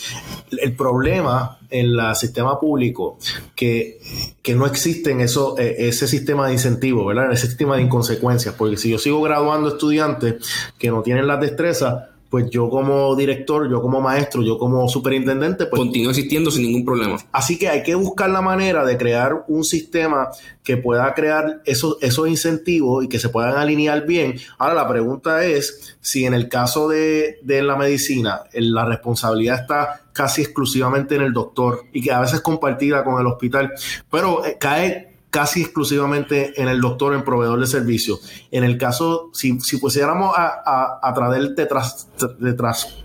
[0.58, 3.20] el problema en el sistema público
[3.54, 4.02] que,
[4.42, 7.32] que no existe en eso, e, ese sistema de incentivos, ¿verdad?
[7.32, 8.56] Ese sistema de inconsecuencias.
[8.56, 10.44] Porque si yo sigo graduando estudiantes
[10.80, 15.68] que no tienen las destrezas, pues yo como director, yo como maestro, yo como superintendente,
[15.68, 15.80] pues...
[15.80, 17.18] Continúa existiendo sin ningún problema.
[17.32, 20.28] Así que hay que buscar la manera de crear un sistema
[20.62, 24.36] que pueda crear esos, esos incentivos y que se puedan alinear bien.
[24.58, 30.02] Ahora la pregunta es si en el caso de, de la medicina la responsabilidad está
[30.12, 33.72] casi exclusivamente en el doctor y que a veces compartida con el hospital,
[34.12, 38.20] pero eh, cae casi exclusivamente en el doctor, en proveedor de servicio.
[38.52, 42.08] En el caso, si, si pusiéramos a, a, a través de, tras,
[42.40, 42.56] de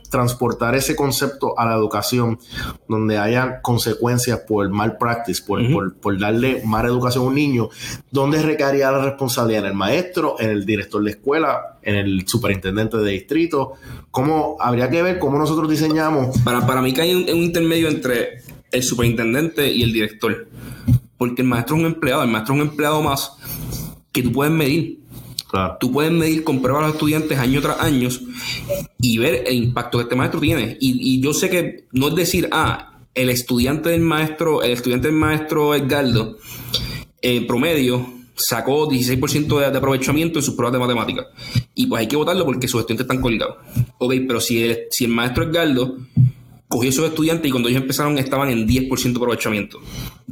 [0.09, 2.39] transportar ese concepto a la educación,
[2.89, 7.69] donde haya consecuencias por mal practice, por, por, por, darle mala educación a un niño,
[8.13, 9.65] ¿dónde recaería la responsabilidad?
[9.65, 13.73] ¿En el maestro, en el director de escuela, en el superintendente de distrito?
[14.13, 16.39] ¿Cómo habría que ver cómo nosotros diseñamos?
[16.45, 20.47] Para, para mí que hay un, un intermedio entre el superintendente y el director
[21.21, 23.33] porque el maestro es un empleado, el maestro es un empleado más
[24.11, 25.01] que tú puedes medir.
[25.79, 28.09] Tú puedes medir con pruebas a los estudiantes año tras año
[29.03, 30.79] y ver el impacto que este maestro tiene.
[30.81, 35.17] Y, yo sé que no es decir, ah, el estudiante del maestro, el estudiante del
[35.19, 36.39] maestro Edgardo,
[37.21, 41.27] en promedio, sacó 16% de, de, aprovechamiento en sus pruebas de matemáticas.
[41.75, 43.57] Y pues hay que votarlo porque sus estudiantes están colgados.
[43.99, 45.99] Ok, pero si el, si el maestro Edgardo
[46.71, 49.81] cogió esos estudiantes y cuando ellos empezaron estaban en 10% de aprovechamiento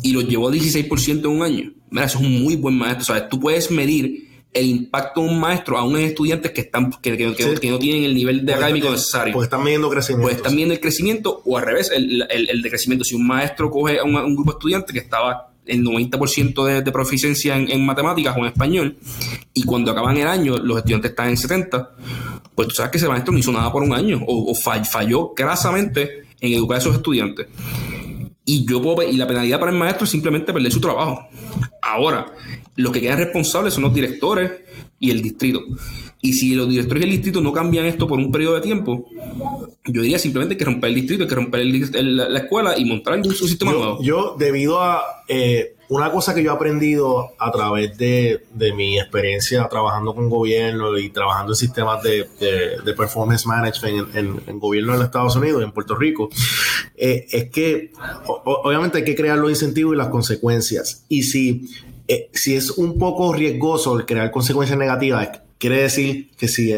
[0.02, 1.72] y los llevó a 16% en un año.
[1.90, 3.06] Mira, eso es un muy buen maestro.
[3.06, 3.28] ¿sabes?
[3.28, 7.70] Tú puedes medir el impacto de un maestro a unos estudiantes que están que, que,
[7.70, 9.34] no tienen el nivel de académico necesario.
[9.34, 10.22] Pues están midiendo crecimiento.
[10.22, 13.04] Pues están midiendo el crecimiento o al revés, el, el, el de crecimiento.
[13.04, 16.92] Si un maestro coge a un, grupo de estudiantes que estaba el 90% de, de,
[16.92, 18.96] proficiencia en, matemáticas o en español,
[19.52, 21.96] y cuando acaban el año los estudiantes están en 70,
[22.54, 25.34] pues tú sabes que ese maestro no hizo nada por un año, o, o falló
[25.36, 27.46] grasamente en educar a esos estudiantes.
[28.44, 31.28] Y yo puedo, y la penalidad para el maestro es simplemente perder su trabajo.
[31.82, 32.32] Ahora,
[32.76, 34.52] los que quedan responsables son los directores
[34.98, 35.60] y el distrito.
[36.20, 39.06] Y si los directores del distrito no cambian esto por un periodo de tiempo,
[39.84, 43.72] yo diría simplemente que romper el distrito, que romper la escuela y montar un, sistema
[43.72, 44.02] nuevo.
[44.02, 48.42] Yo, debido a eh, una cosa que yo he aprendido a través de,
[48.74, 52.28] mi experiencia trabajando con gobierno y trabajando en sistemas de,
[52.96, 56.28] performance management en, en, gobierno en Estados Unidos y en Puerto Rico,
[56.96, 57.92] eh, es que
[58.44, 61.04] obviamente hay que crear los incentivos y las consecuencias.
[61.08, 61.68] Y si,
[62.06, 66.72] eh, si es un poco riesgoso el crear consecuencias negativas, Quiere decir que si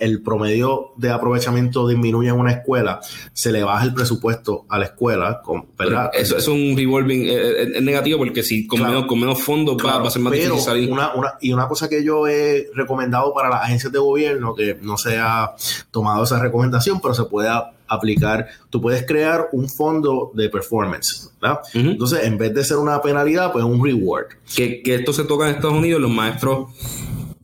[0.00, 3.00] el promedio de aprovechamiento disminuye en una escuela,
[3.34, 5.42] se le baja el presupuesto a la escuela,
[5.78, 6.10] ¿verdad?
[6.14, 9.76] Eso es un revolving eh, eh, es negativo porque si con, menos, con menos fondos
[9.76, 10.90] va, a ser más difícil salir.
[10.90, 14.78] Una, una, y una cosa que yo he recomendado para las agencias de gobierno, que
[14.80, 15.54] no se ha
[15.90, 17.50] tomado esa recomendación, pero se puede
[17.86, 21.60] aplicar, tú puedes crear un fondo de performance, ¿verdad?
[21.74, 24.28] Entonces, en vez de ser una penalidad, pues un reward.
[24.56, 26.70] Que, que esto se toca en Estados Unidos, los maestros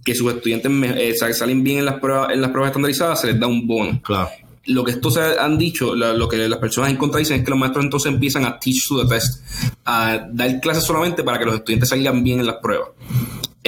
[0.08, 3.38] que sus estudiantes eh, salen bien en las pruebas en las pruebas estandarizadas, se les
[3.38, 4.00] da un bono.
[4.02, 4.30] Claro.
[4.64, 7.58] Lo que estos han dicho, lo que las personas en contra dicen es que los
[7.58, 9.42] maestros entonces empiezan a teach to the test,
[9.84, 12.88] a dar clases solamente para que los estudiantes salgan bien en las pruebas.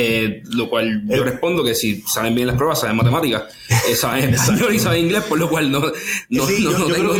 [0.02, 4.32] Eh, lo cual yo respondo que si saben bien las pruebas, saben matemáticas, eh, saben
[4.34, 6.46] español y saben inglés, por lo cual no, no,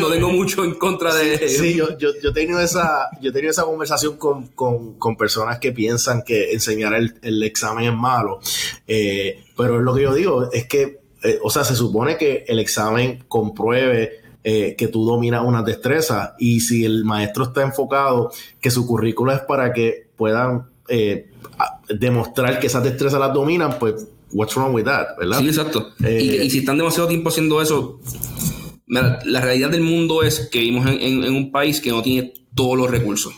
[0.09, 1.47] tengo, mucho en contra de...
[1.47, 5.15] Sí, yo, yo, yo, he tenido esa, yo he tenido esa conversación con, con, con
[5.19, 8.41] personas que piensan que enseñar el, el examen es malo,
[8.87, 11.01] eh, pero lo que yo digo es que,
[11.43, 16.87] o sea, se supone que el examen compruebe que tú dominas una destreza y si
[16.87, 21.30] el maestro está enfocado que su currículo es para que puedan eh,
[21.99, 25.41] demostrar que esas destrezas las dominan, pues, what's wrong with that, ¿verdad?
[25.41, 25.93] Sí, exacto.
[26.05, 28.01] Eh, y, si están demasiado tiempo haciendo eso,
[28.87, 32.91] la realidad del mundo es que vivimos en, un país que no tiene todos los
[32.91, 33.35] recursos.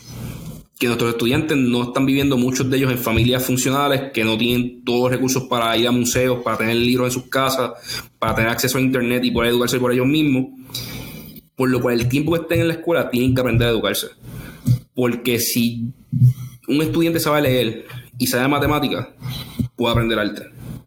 [0.78, 4.82] Que nuestros estudiantes no están viviendo, muchos de ellos, en familias funcionales, que no tienen
[4.82, 7.72] todos los recursos para ir a museos, para tener libros en sus casas,
[8.18, 10.46] para tener acceso a internet y poder educarse por ellos mismos.
[11.54, 14.08] Por lo cual, el tiempo que estén en la escuela tienen que aprender a educarse.
[14.94, 15.92] Porque si
[16.66, 17.84] un estudiante sabe leer
[18.18, 19.08] y sabe matemáticas,
[19.76, 20.42] puede aprender arte.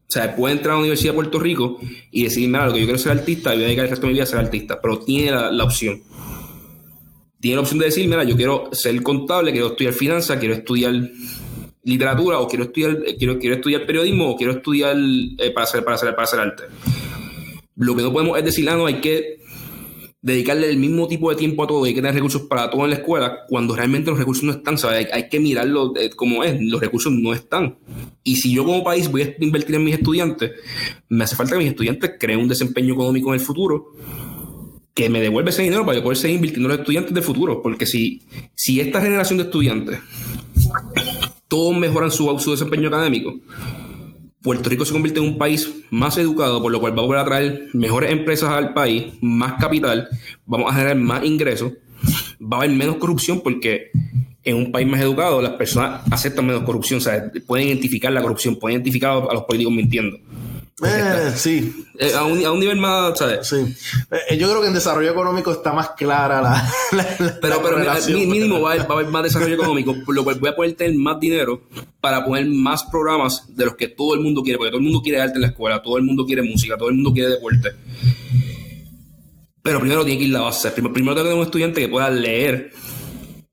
[0.08, 1.80] O sea, puede entrar a la Universidad de Puerto Rico
[2.12, 4.06] y decir, mira, lo que yo quiero ser artista y voy a dedicar el resto
[4.06, 6.02] de mi vida a ser artista, pero tiene la, opción.
[7.40, 10.94] Tiene la opción de decir, mira, yo quiero ser contable, quiero estudiar finanzas, quiero estudiar
[11.84, 15.96] literatura o quiero estudiar, quiero, quiero estudiar periodismo o quiero estudiar eh, para, hacer, para,
[15.96, 16.64] hacer, para hacer arte.
[17.76, 19.40] Lo que no podemos es decir, ah, no, hay que
[20.26, 22.90] dedicarle el mismo tipo de tiempo a todo y que tener recursos para todo en
[22.90, 25.08] la escuela, cuando realmente los recursos no están, ¿sabes?
[25.14, 27.78] Hay, que mirarlo como es, los recursos no están.
[28.24, 30.54] Y si yo como país voy a invertir en mis estudiantes,
[31.10, 33.92] me hace falta que mis estudiantes creen un desempeño económico en el futuro
[34.96, 37.62] que me devuelva ese dinero para yo poder seguir invirtiendo en los estudiantes del futuro.
[37.62, 38.24] Porque si,
[38.56, 40.00] si esta generación de estudiantes
[41.48, 43.36] todos mejoran su, su desempeño académico,
[44.46, 47.70] Puerto Rico se convierte en un país más educado, por lo cual vamos a traer
[47.74, 50.08] mejores empresas al país, más capital,
[50.46, 51.74] vamos a generar más ingresos,
[52.40, 53.90] va a haber menos corrupción porque
[54.44, 58.22] en un país más educado las personas aceptan menos corrupción, o sea, pueden identificar la
[58.22, 60.20] corrupción, pueden identificar a los políticos mintiendo.
[60.84, 61.86] Eh, sí.
[61.98, 63.48] Eh, a, un, a, un, nivel más, ¿sabes?
[63.48, 63.56] Sí.
[64.30, 66.70] Eh, yo creo que en desarrollo económico está más clara la.
[67.42, 67.78] pero pero
[68.10, 71.18] mínimo va a, haber, más desarrollo económico, por lo cual voy a poder tener más
[71.18, 71.62] dinero
[72.02, 75.02] para poner más programas de los que todo el mundo quiere, porque todo el mundo
[75.02, 77.70] quiere arte en la escuela, todo el mundo quiere música, todo el mundo quiere deporte.
[79.62, 80.72] Pero primero tiene que ir la base.
[80.72, 82.72] Primero, primero tengo que tener un estudiante que pueda leer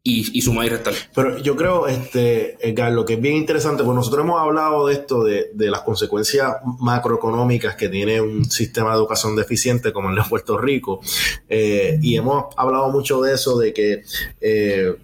[0.04, 0.94] y, y sumar y restar.
[1.14, 2.58] Pero yo creo, este,
[2.90, 6.56] lo que es bien interesante, pues nosotros hemos hablado de esto, de, de, las consecuencias
[6.80, 11.00] macroeconómicas que tiene un sistema de educación deficiente como el de Puerto Rico,
[11.48, 14.02] eh, y hemos hablado mucho de eso, de que,
[14.40, 14.96] eh,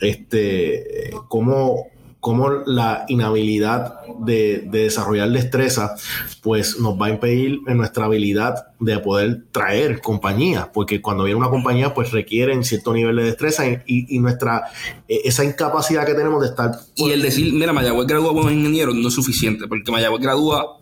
[0.00, 1.88] este, cómo
[2.20, 5.94] cómo la inhabilidad de, desarrollar destreza
[6.42, 11.38] pues nos va a impedir en nuestra habilidad de poder traer compañías, porque cuando viene
[11.38, 14.64] una compañía pues requieren cierto nivel de destreza y, nuestra
[15.06, 16.72] e, esa incapacidad que tenemos de estar...
[16.96, 20.78] Y el decir, mira, Mayagüez gradúa buenos ingenieros no es suficiente, porque Mayagüez gradúa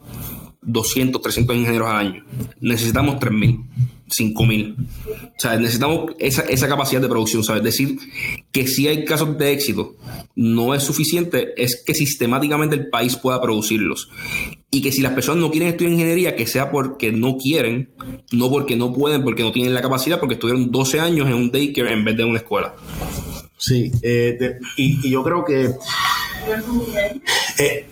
[0.67, 2.25] 200, 300 ingenieros al año.
[2.61, 3.65] Necesitamos 3.000.
[4.09, 4.77] 5000.
[4.77, 7.63] O sea, necesitamos esa, esa, capacidad de producción, ¿sabes?
[7.63, 7.99] Decir
[8.53, 9.97] que si hay casos de éxito
[10.35, 14.09] no es suficiente, es que sistemáticamente el país pueda producirlos.
[14.71, 17.91] Y que si las personas no quieren estudiar ingeniería, que sea porque no quieren,
[18.33, 21.51] no porque no pueden, porque no tienen la capacidad, porque estuvieron 12 años en un
[21.51, 22.75] daycare en vez de una escuela.
[23.59, 25.71] Sí, eh, y, y yo creo que
[27.59, 27.87] eh,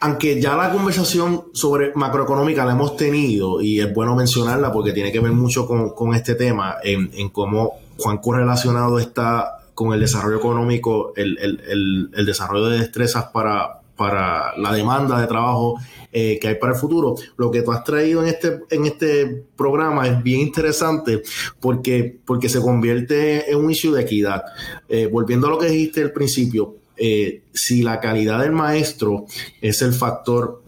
[0.00, 5.12] aunque ya la conversación sobre macroeconómica la hemos tenido y es bueno mencionarla porque tiene
[5.12, 11.12] que ver mucho con, este tema, en, cómo cuán correlacionado está con el desarrollo económico,
[11.16, 15.78] el, desarrollo de destrezas para, para la demanda de trabajo
[16.16, 17.16] eh, que hay para el futuro.
[17.36, 21.22] Lo que tú has traído en este, en este programa es bien interesante
[21.58, 24.44] porque, porque se convierte en un issue de equidad.
[24.88, 29.26] Eh, volviendo a lo que dijiste al principio, eh, si la calidad del maestro
[29.60, 30.62] es el factor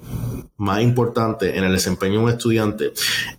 [0.57, 2.93] más importante en el desempeño de un estudiante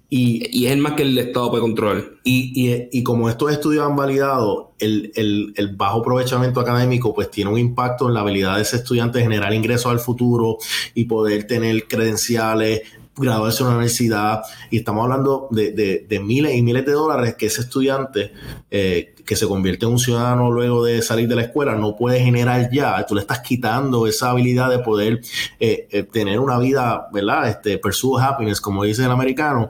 [0.09, 2.11] y, es el más que el Estado puede controlar.
[2.23, 8.07] Y, como estos estudios han validado, el, el, bajo aprovechamiento académico pues tiene un impacto
[8.07, 10.57] en la habilidad de ese estudiante de generar ingresos al futuro
[10.93, 12.81] y poder tener credenciales,
[13.17, 17.61] graduarse en una universidad y estamos hablando de, miles y miles de dólares que ese
[17.61, 18.31] estudiante
[18.69, 22.19] eh, que se convierte en un ciudadano luego de salir de la escuela no puede
[22.19, 23.05] generar ya.
[23.05, 25.21] Tú le estás quitando esa habilidad de poder
[25.59, 27.49] eh, eh, tener una vida, ¿verdad?
[27.49, 29.67] Este, pursue happiness, como dice el americano.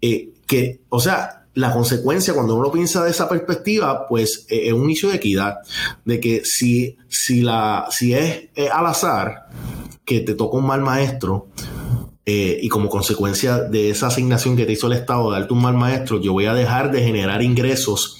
[0.00, 5.08] que, o sea, la consecuencia, cuando uno piensa de esa perspectiva, pues es un inicio
[5.08, 5.58] de equidad,
[6.04, 9.46] de que si, si, la, si es al azar
[10.04, 11.48] que te toca un mal maestro,
[12.28, 15.62] eh, y como consecuencia de esa asignación que te hizo el Estado de darte un
[15.62, 18.18] mal maestro, yo voy a dejar de generar ingresos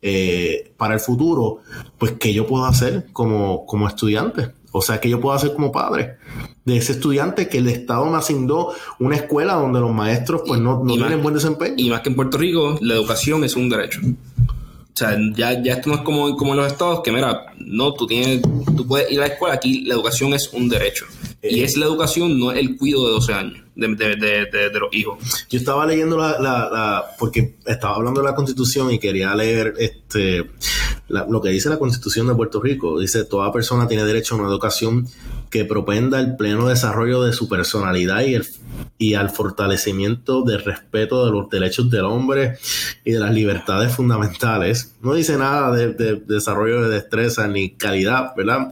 [0.00, 1.58] eh, para el futuro,
[1.98, 4.52] pues ¿qué yo puedo hacer como, como estudiante?
[4.70, 6.18] O sea, ¿qué yo puedo hacer como padre?
[6.64, 8.68] De ese estudiante que el Estado me asignó
[9.00, 11.74] una escuela donde los maestros pues no, no tienen buen desempeño.
[11.78, 14.00] Y más que en Puerto Rico, la educación es un derecho.
[14.04, 17.92] O sea, ya, ya esto no es como, como en los estados, que mira, no,
[17.92, 18.40] tú tienes,
[18.76, 21.06] tú puedes ir a la escuela, aquí la educación es un derecho
[21.42, 25.46] y es la educación, no el cuido de 12 años de, de, los hijos.
[25.48, 30.46] Yo estaba leyendo la, la, porque estaba hablando de la constitución y quería leer este
[31.08, 33.00] lo que dice la constitución de Puerto Rico.
[33.00, 35.08] Dice, toda persona tiene derecho a una educación
[35.50, 38.46] que propenda el pleno desarrollo de su personalidad y, el,
[38.98, 42.58] y al fortalecimiento del respeto de los derechos del hombre
[43.04, 44.94] y de las libertades fundamentales.
[45.00, 48.68] No dice nada de, desarrollo de destreza ni calidad, ¿verdad?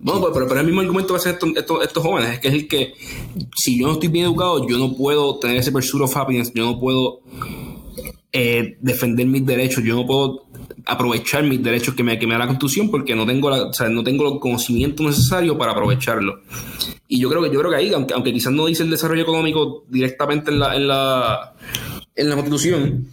[0.00, 2.54] bueno, pues, pero, pero, el mismo argumento que hacen estos, estos, jóvenes es que es
[2.54, 2.94] el que
[3.56, 4.26] si yo no estoy bien
[4.68, 7.20] yo no puedo tener ese pursuit of happiness, yo no puedo
[8.32, 10.48] eh, defender mis derechos, yo no puedo
[10.86, 13.72] aprovechar mis derechos que me, que me da la Constitución porque no tengo, la, o
[13.72, 16.40] sea, no tengo el conocimiento necesario para aprovecharlo.
[17.08, 19.22] Y yo creo que, yo creo que ahí, aunque, aunque quizás no dice el desarrollo
[19.22, 21.54] económico directamente en la, en la,
[22.14, 23.08] en la Constitución,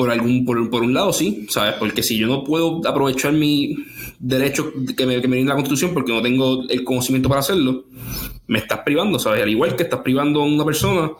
[0.00, 1.74] por algún por, por, un lado sí, ¿sabes?
[1.78, 3.76] Porque si yo no puedo aprovechar mi
[4.18, 7.84] derecho que me, que me la Constitución porque no tengo el conocimiento para hacerlo,
[8.50, 9.44] me estás privando, ¿sabes?
[9.44, 11.12] Al igual que estás privando a una persona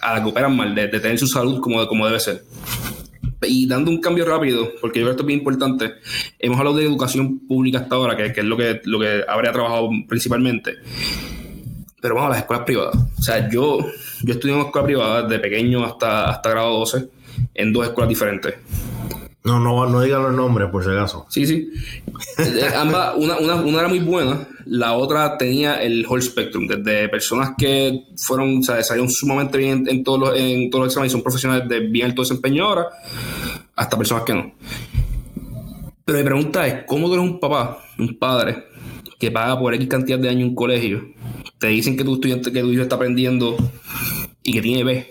[0.00, 2.44] a la que operan mal, de, tener su salud como, como debe ser.
[3.42, 5.96] Y dando un cambio rápido, porque yo creo que esto es bien importante,
[6.38, 9.52] hemos hablado de educación pública hasta ahora, que, que es lo que, lo que habría
[9.52, 10.76] trabajado principalmente.
[12.00, 12.96] Pero vamos las escuelas privadas.
[13.18, 13.80] O sea, yo,
[14.22, 17.06] yo estudié en una escuela privada de pequeño hasta, hasta grado 12
[17.54, 18.54] en dos escuelas diferentes.
[19.48, 21.24] No, no, no digan los nombres, por si acaso.
[21.30, 21.70] Sí, sí.
[22.38, 27.08] Eh, ambas, una, una, una, era muy buena, la otra tenía el whole spectrum, desde
[27.08, 31.12] personas que fueron, o sea, salieron sumamente bien en, todos los, en todos los exámenes,
[31.12, 32.88] son profesionales de bien alto desempeño ahora,
[33.74, 34.52] hasta personas que no.
[36.04, 38.64] Pero mi pregunta es, ¿cómo tú eres un papá, un padre,
[39.18, 41.08] que paga por X cantidad de años en un colegio?
[41.58, 43.56] Te dicen que tu estudiante, que tu hijo está aprendiendo
[44.42, 45.08] y que tiene B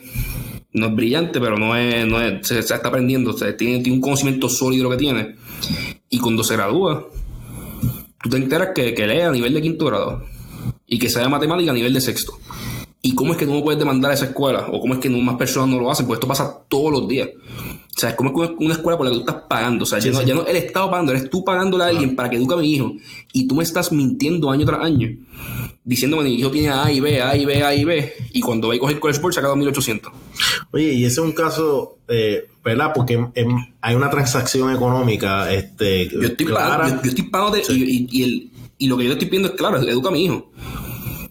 [0.78, 4.50] no es brillante, pero no es, no es se, está aprendiendo, tiene, tiene, un conocimiento
[4.50, 5.36] sólido lo que tiene.
[6.10, 7.08] Y cuando se gradúa,
[8.22, 10.24] tú te enteras que, que lee a nivel de quinto grado
[10.86, 12.34] y que sabe matemática a nivel de sexto.
[13.08, 14.68] ¿Y cómo es que tú no puedes demandar a esa escuela?
[14.70, 16.06] ¿O cómo es que no, más personas no lo hacen?
[16.06, 17.30] Pues esto pasa todos los días.
[17.96, 19.84] O sea, es como una escuela por la que tú estás pagando.
[19.84, 22.30] O sea, ya, No, ya, no, el Estado pagando, eres tú pagándole a alguien para
[22.30, 22.92] que eduque a mi hijo.
[23.32, 25.08] Y tú me estás mintiendo año tras año
[25.88, 28.42] diciéndome que mi hijo tiene A y B, A y B, A y B, y
[28.42, 30.12] cuando va a coger College Board saca 2800.
[30.72, 32.92] Oye, y ese es un caso, eh, ¿verdad?
[32.94, 33.26] Porque
[33.80, 35.52] hay una transacción económica.
[35.54, 39.30] Este, yo estoy pagando, yo, estoy pagando y, y, el, y, lo que yo estoy
[39.30, 40.52] pidiendo es claro, educa a mi hijo.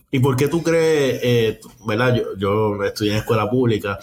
[0.09, 2.14] ¿Y por qué tú crees, eh, verdad?
[2.14, 3.99] Yo, yo estudié en escuela pública,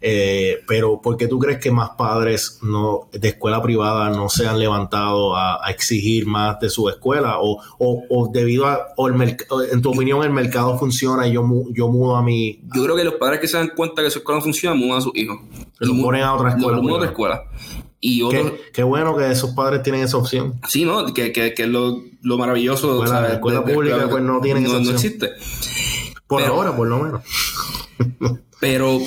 [0.00, 4.48] eh, pero ¿por qué tú crees que más padres no de escuela privada no se
[4.48, 7.36] han levantado a, exigir más de su escuela?
[7.40, 9.14] ¿O, o, debido a, o el
[9.70, 12.60] en tu opinión, el mercado funciona y yo, yo mudo a mi...
[12.74, 14.98] Yo creo que los padres que se dan cuenta que su escuela no funciona, mudan
[14.98, 15.38] a sus hijos.
[15.78, 16.78] Lo ponen a otra escuela.
[16.78, 17.44] Lo, a otra escuela.
[18.06, 18.20] Y
[18.74, 20.60] qué, bueno que esos padres tienen esa opción.
[20.68, 21.14] Sí, ¿no?
[21.14, 22.98] Que, que, que es lo, lo maravilloso.
[22.98, 24.92] Bueno, la escuela pública pues no tienen esa opción.
[24.92, 25.30] No existe.
[26.26, 27.22] Por ahora, por lo menos.
[28.60, 29.00] pero,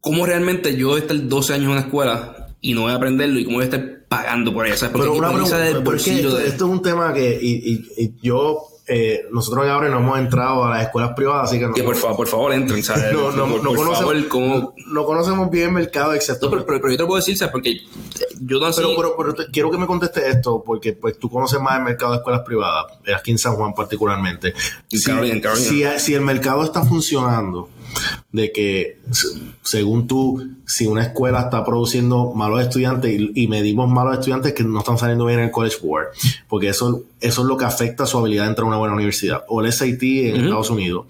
[0.00, 2.94] ¿cómo realmente yo voy a estar 12 años en una escuela y no voy a
[2.94, 4.88] aprenderlo y cómo voy a estar pagando por eso?
[4.92, 9.90] pero una pregunta, porque esto, es un tema que y, y, yo eh, nosotros Abre
[9.90, 12.52] no hemos entrado a las escuelas privadas, así que no, Que por favor, por favor,
[12.52, 13.04] entren, ¿sabes?
[13.12, 16.66] no, no, por, no por conocemos, favor, no conocemos bien el mercado, excepto No, pero,
[16.66, 17.52] pero, pero yo te puedo decir, ¿sabes?
[17.52, 17.78] Porque
[18.40, 18.82] yo no sé.
[18.82, 21.84] Pero, pero, pero te- quiero que me contestes esto, porque pues tú conoces más el
[21.84, 24.54] mercado de escuelas privadas, eh, aquí en San Juan particularmente.
[24.92, 25.98] En Si, Carolina, Carolina.
[25.98, 27.68] si- si el mercado está funcionando,
[28.32, 29.28] de que se-
[29.62, 34.62] según tú, si una escuela está produciendo malos estudiantes y, y medimos malos estudiantes que
[34.64, 36.06] no están saliendo bien en el College Board,
[36.48, 39.42] porque eso, eso es lo que afecta su habilidad de entrar a una buena universidad,
[39.48, 40.36] o el SAT en.
[40.44, 41.06] Estados Unidos,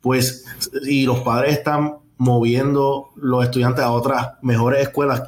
[0.00, 0.44] pues,
[0.86, 5.22] y los padres están moviendo los estudiantes a otras mejores escuelas,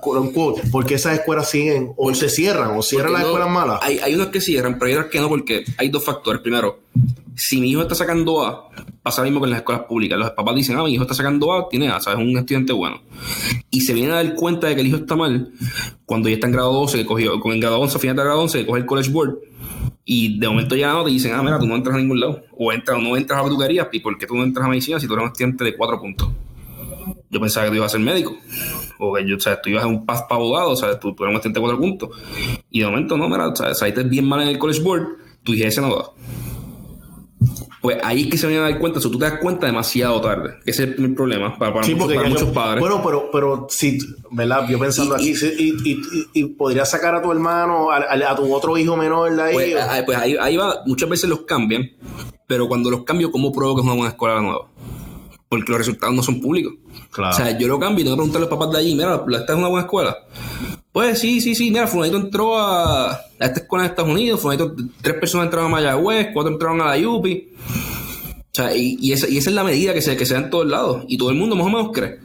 [0.70, 3.78] porque esas escuelas siguen o se cierran o cierran las no- escuelas malas.
[3.82, 6.42] Hay, hay unas que cierran, pero hay otras que no, porque hay dos factores.
[6.42, 6.80] Primero,
[7.36, 8.68] si mi hijo está sacando A,
[9.02, 10.18] pasa lo mismo con las escuelas públicas.
[10.18, 12.18] Los papás dicen, ah, mi hijo está sacando A, tiene A, ¿sabes?
[12.20, 13.00] Es un estudiante bueno.
[13.70, 15.52] Y se vienen a dar cuenta de que el hijo está mal
[16.04, 18.40] cuando ya está en grado 12, que cogió, con en grado 11, final de grado
[18.42, 19.38] 11, que coge el College Board.
[20.04, 22.42] Y de momento ya no te dicen, ah, mira, tú no entras a ningún lado.
[22.58, 23.86] O entras o no entras a lo que tú querías.
[23.92, 26.00] ¿Y por qué tú no entras a medicina si tú eres un estudiante de cuatro
[26.00, 26.28] puntos?
[27.30, 28.36] Yo pensaba que tú ibas a ser médico.
[28.98, 31.14] O que yo, o sea, tú ibas a un path para abogado, o sea, tú,
[31.14, 32.10] tú eras un estudiante de cuatro puntos.
[32.70, 35.06] Y de momento, no, mira, o sea, saliste bien mal en el College Board,
[35.42, 36.04] tu IGS no da.
[37.80, 39.66] Pues ahí es que se van a dar cuenta, o sea, tú te das cuenta
[39.66, 40.50] demasiado tarde.
[40.66, 42.80] Ese es el problema para, para Sí, muchos, porque para muchos padres.
[42.80, 43.96] Bueno, pero, pero sí,
[44.32, 44.68] ¿verdad?
[44.68, 46.00] Yo pensando Y- aquí, y,
[46.34, 49.54] y, podrías sacar a tu hermano, a, a- a tu otro hijo menor de ahí.
[49.54, 51.88] Pues, o- ah, pues ahí, ahí va, muchas veces los cambian,
[52.46, 54.66] pero cuando los cambio, ¿cómo pruebo que es una buena escuela nueva?
[55.50, 56.74] Porque los resultados no son públicos.
[57.10, 57.34] claro.
[57.34, 59.22] O sea, yo lo cambio y tengo que preguntarle a los papás de allí, mira,
[59.32, 60.16] ¿esta es una buena escuela?
[60.92, 64.74] Pues sí, sí, sí, mira, Fulanito entró a, a esta escuela en Estados Unidos, Fulanito,
[65.02, 67.48] tres personas entraron a Mayagüez, cuatro entraron a la UPI.
[67.58, 70.40] O sea, y, y esa, y esa es la medida que se, que se da
[70.40, 71.04] en todos lados.
[71.08, 72.18] Y todo el mundo más o menos cree.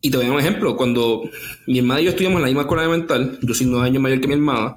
[0.00, 0.76] Y te voy a dar un ejemplo.
[0.76, 1.22] Cuando
[1.66, 4.20] mi hermana y yo estudiamos en la misma escuela elemental, yo soy nueve años mayor
[4.20, 4.76] que mi hermana,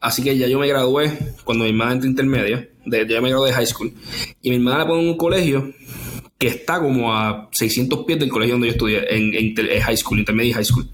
[0.00, 3.48] así que ya yo me gradué cuando mi hermana entró intermedia, de, ya me gradué
[3.48, 3.92] de high school.
[4.42, 5.72] Y mi hermana la pone en un colegio
[6.42, 10.18] que está como a 600 pies del colegio donde yo estudié, en, en high school,
[10.18, 10.88] intermedia y high school.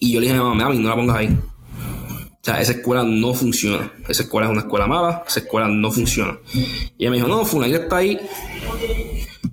[0.00, 1.28] Y yo le dije a mi mamá, mami, no la pongas ahí.
[1.28, 3.92] O sea, esa escuela no funciona.
[4.08, 6.38] Esa escuela es una escuela mala, esa escuela no funciona.
[6.54, 8.18] Y ella me dijo, no, Fulanita está ahí.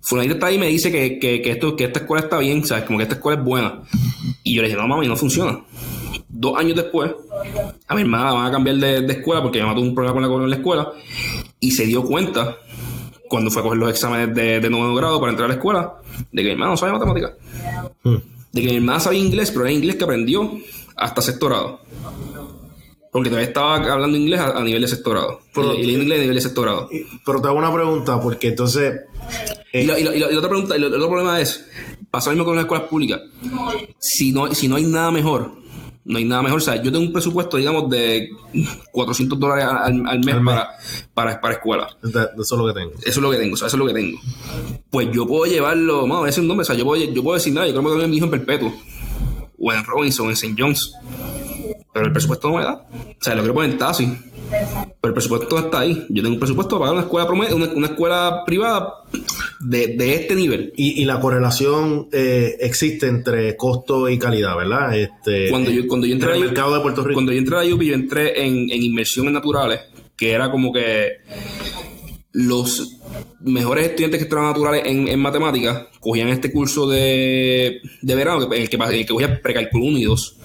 [0.03, 2.65] Fulanita está ahí y me dice que, que, que esto, que esta escuela está bien,
[2.65, 2.85] ¿sabes?
[2.85, 3.81] Como que esta escuela es buena.
[4.45, 5.65] Y yo le dije, no, mami, no funciona.
[6.29, 7.11] Dos años después,
[7.87, 10.13] a mi hermana la van a cambiar de, de escuela porque mamá tuvo un problema
[10.13, 10.93] con la, con la escuela.
[11.59, 12.55] Y se dio cuenta,
[13.31, 15.93] cuando fue a coger los exámenes de, de noveno grado para entrar a la escuela,
[16.31, 17.31] de que mi hermana no sabía matemáticas.
[18.03, 18.15] Hmm.
[18.51, 20.51] De que mi hermana sabía inglés, pero era inglés que aprendió
[20.97, 21.79] hasta sexto grado.
[23.11, 25.39] Porque todavía estaba hablando inglés a, a nivel de sexto grado.
[25.53, 26.89] Pero- y leyendo inglés a nivel de sexto grado.
[27.25, 29.01] Pero te hago una pregunta, porque entonces.
[29.73, 31.65] eh, Y la, y la- y la- y la otra pregunta, el otro problema es,
[32.09, 33.21] pasa lo mismo con las escuelas públicas.
[33.99, 35.51] Si no, si no hay nada mejor,
[36.05, 36.57] no hay nada mejor.
[36.57, 38.29] O sea, yo tengo un presupuesto, digamos, de
[38.91, 40.55] 400 dólares al, al mes Al mes.
[41.13, 42.91] para, para, para de eso es lo que tengo.
[42.99, 44.19] Eso es lo que tengo, o sea, eso es lo que tengo.
[44.89, 47.35] Pues yo puedo llevarlo, a ver si un nombre, o sea, yo puedo, yo puedo
[47.35, 48.73] decir, nada, yo creo que mi hijo en Perpetuo,
[49.59, 50.55] o en Robinson, en St.
[50.57, 50.93] John's.
[51.93, 52.87] Pero el presupuesto no me da.
[52.93, 54.07] O sea, lo quiero poner en Tassi.
[54.49, 56.05] Pero el presupuesto no está ahí.
[56.09, 58.93] Yo tengo un presupuesto para pagar una escuela promedio, una, una escuela privada
[59.59, 60.73] de, de este nivel.
[60.75, 64.97] Y, y la correlación eh, existe entre costo y calidad, ¿verdad?
[64.97, 67.15] Este, Cuando yo, cuando yo entré en el mercado de Puerto Rico.
[67.15, 69.81] Cuando yo entré a la UPI, yo entré en, en inmersiones naturales,
[70.15, 71.17] que era como que
[72.33, 72.99] los
[73.41, 78.61] mejores estudiantes que estaban naturales en, en matemáticas cogían este curso de, de verano, en
[78.61, 80.37] el que, en el que cogía precálculo 1 y 2.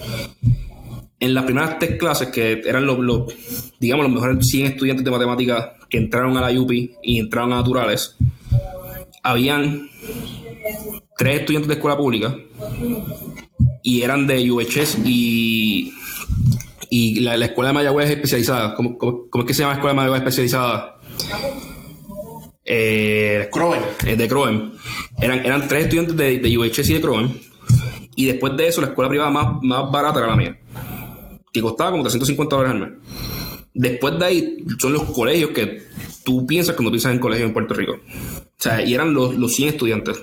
[1.18, 3.22] En las primeras tres clases, que eran los, los,
[3.80, 7.56] digamos, los mejores 100 estudiantes de matemáticas que entraron a la UPI y entraron a
[7.56, 8.16] naturales,
[9.22, 9.88] habían
[11.16, 12.36] tres estudiantes de escuela pública
[13.82, 15.92] y eran de UHS y,
[16.90, 18.74] y la, la escuela de Mayagüez especializada.
[18.74, 21.00] ¿Cómo, cómo, cómo es que se llama la escuela de Mayagüez especializada?
[22.64, 23.80] Eh, Croen.
[24.06, 24.72] eh, de Croen.
[25.18, 27.40] Eran, eran tres estudiantes de, de UHS y de Croen.
[28.16, 30.58] Y después de eso, la escuela privada más, más barata era la mía.
[31.56, 32.98] Que costaba como 350 dólares al mes.
[33.72, 35.82] Después de ahí son los colegios que
[36.24, 37.92] tú piensas cuando piensas en colegios en Puerto Rico.
[37.94, 40.22] O sea, y eran los, los 100 estudiantes.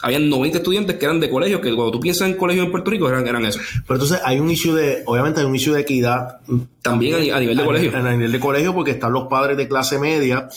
[0.00, 2.90] Habían 90 estudiantes que eran de colegios que cuando tú piensas en colegios en Puerto
[2.90, 3.62] Rico eran, eran esos.
[3.86, 6.38] Pero entonces hay un issue de, obviamente hay un issue de equidad
[6.82, 7.96] También a, a nivel de a, colegio.
[7.96, 10.48] A, nivel de colegio, porque están los padres de clase media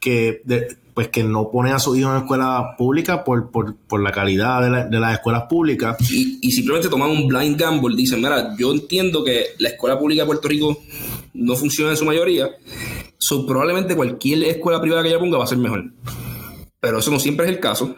[0.00, 4.02] que de- pues que no ponen a sus hijos en escuela pública por, por, por
[4.02, 5.96] la calidad de, la- de las escuelas públicas.
[6.10, 7.94] y, y simplemente toman un blind gamble.
[7.94, 10.76] Dicen, mira, yo entiendo que la escuela pública de Puerto Rico
[11.34, 12.48] no funciona en su mayoría.
[13.16, 15.84] So, probablemente cualquier escuela privada que yo ponga va a ser mejor.
[16.80, 17.94] Pero eso no siempre es el caso.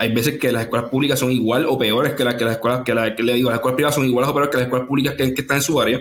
[0.00, 2.80] Hay veces que las escuelas públicas son igual o peores que, las que las escuelas,
[2.86, 4.88] que, la, que le digo, las escuelas privadas son iguales o peores que las escuelas
[4.88, 6.00] públicas que, que están en su área.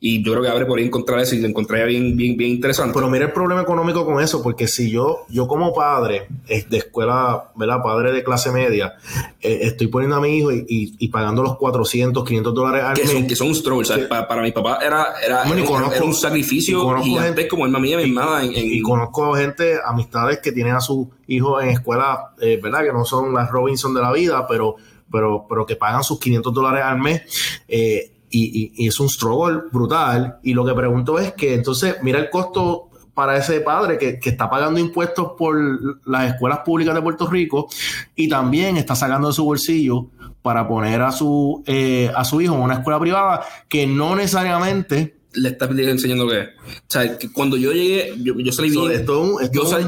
[0.00, 2.50] Y yo creo que abre por ahí encontrar eso y lo encontraría bien, bien, bien
[2.50, 2.94] interesante.
[2.94, 7.50] Pero mira el problema económico con eso, porque si yo, yo como padre de escuela,
[7.56, 7.82] ¿verdad?
[7.82, 8.94] Padre de clase media,
[9.40, 13.02] eh, estoy poniendo a mi hijo y, y, pagando los 400, 500 dólares al que
[13.02, 13.10] mes.
[13.10, 14.06] Son, que son un struggle.
[14.06, 18.44] para, para, mi papá era, era, era, un sacrificio gigante como el mía mi hermana.
[18.44, 22.84] En, Y conozco gente, amistades que tienen a sus hijos en escuelas, eh, ¿verdad?
[22.84, 24.76] Que no son las Robinson de la vida, pero,
[25.10, 27.22] pero, pero que pagan sus 500 dólares al mes.
[27.66, 30.38] Eh, y, es un struggle brutal.
[30.42, 34.48] Y lo que pregunto es que entonces, mira el costo para ese padre que, está
[34.48, 35.58] pagando impuestos por
[36.06, 37.68] las escuelas públicas de Puerto Rico
[38.14, 40.06] y también está sacando de su bolsillo
[40.40, 45.17] para poner a su, eh, a su hijo en una escuela privada que no necesariamente
[45.34, 46.46] le está enseñando que, o
[46.88, 49.06] sea, que cuando yo llegué, yo, salí bien.
[49.52, 49.84] yo, salí,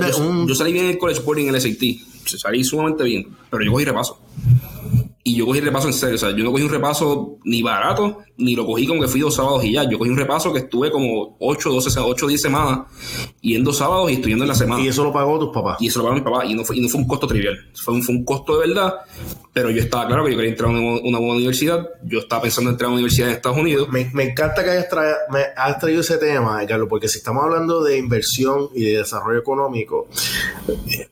[0.46, 1.82] yo, salí bien en el College Board en el SAT.
[2.38, 4.18] Salí sumamente bien, pero yo cogí repaso.
[5.22, 8.20] Y yo cogí repaso en serio, o sea, yo no cogí un repaso ni barato,
[8.38, 9.88] ni lo cogí como que fui dos sábados y ya.
[9.88, 12.80] Yo cogí un repaso que estuve como 8, 12, 8, 10 semanas
[13.42, 14.82] yendo sábados y estudiando en la semana.
[14.82, 15.76] ¿Y eso lo pagó tus papás?
[15.80, 16.46] Y eso lo pagó mi papá.
[16.46, 17.58] Y no fue, y no fue un costo trivial.
[17.74, 18.94] Fue un, fue un costo de verdad.
[19.52, 21.86] Pero yo estaba claro que yo quería entrar a una, buena universidad.
[22.02, 23.88] Yo estaba pensando en entrar a una universidad en Estados Unidos.
[23.90, 24.86] Me, me encanta que hayas,
[25.30, 29.38] me has traído ese tema, Carlos, porque si estamos hablando de inversión y de desarrollo
[29.38, 30.08] económico,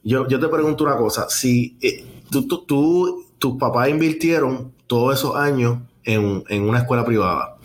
[0.02, 1.28] yo, yo te pregunto una cosa.
[1.28, 7.56] Si eh, tú, tú, tú tus papás invirtieron todos esos años en, una escuela privada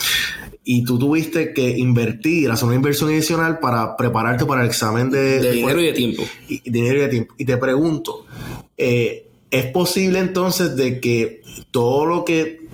[0.65, 5.51] y tú tuviste que invertir, hacer una inversión adicional para prepararte para el examen de,
[5.51, 6.23] dinero y de tiempo.
[6.47, 7.35] Y, dinero y de tiempo.
[7.37, 8.25] Y te pregunto,
[8.77, 12.67] eh, ¿es posible entonces de que todo lo que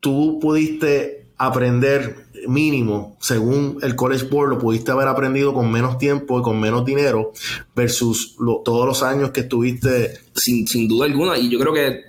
[0.00, 6.38] tú pudiste aprender mínimo, según el College Board, lo pudiste haber aprendido con menos tiempo
[6.40, 7.32] y con menos dinero
[7.74, 10.18] versus todos los años que estuviste.
[10.34, 12.02] Sin, sin duda alguna, y yo creo que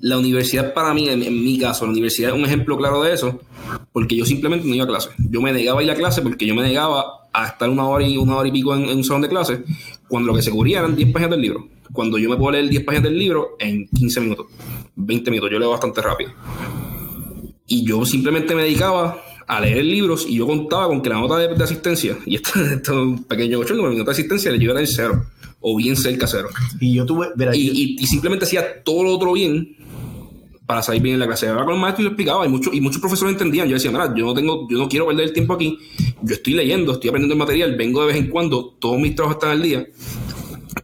[0.00, 3.40] la universidad para mí, en, mi caso, la universidad es un ejemplo claro de eso,
[3.92, 5.10] porque yo simplemente no iba a clase.
[5.30, 8.06] Yo me negaba a ir a clase porque yo me negaba a estar una hora
[8.06, 9.64] y una hora y pico en, un salón de clase,
[10.08, 11.68] cuando lo que se cubría eran 10 páginas del libro.
[11.92, 14.46] Cuando yo me puedo leer 10 páginas del libro en 15 minutos,
[14.96, 16.32] 20 minutos, yo leo bastante rápido.
[17.66, 21.38] Y yo simplemente me dedicaba a leer libros y yo contaba con que la nota
[21.38, 24.86] de, asistencia, y esto, es un pequeño ocho, mi nota de asistencia le llevaba el
[24.86, 25.26] cero,
[25.60, 26.48] o bien cerca cero.
[26.80, 29.76] Y yo tuve, y, y, simplemente hacía todo lo otro bien
[30.68, 31.48] para salir bien en la clase.
[31.48, 33.66] Ahora con el maestro y lo explicaba, y, muchos y muchos profesores entendían.
[33.68, 35.78] Yo decía, mira, yo no tengo, yo no quiero perder el tiempo aquí,
[36.20, 39.36] yo estoy leyendo, estoy aprendiendo el material, vengo de vez en cuando, todos mis trabajos
[39.36, 39.86] están al día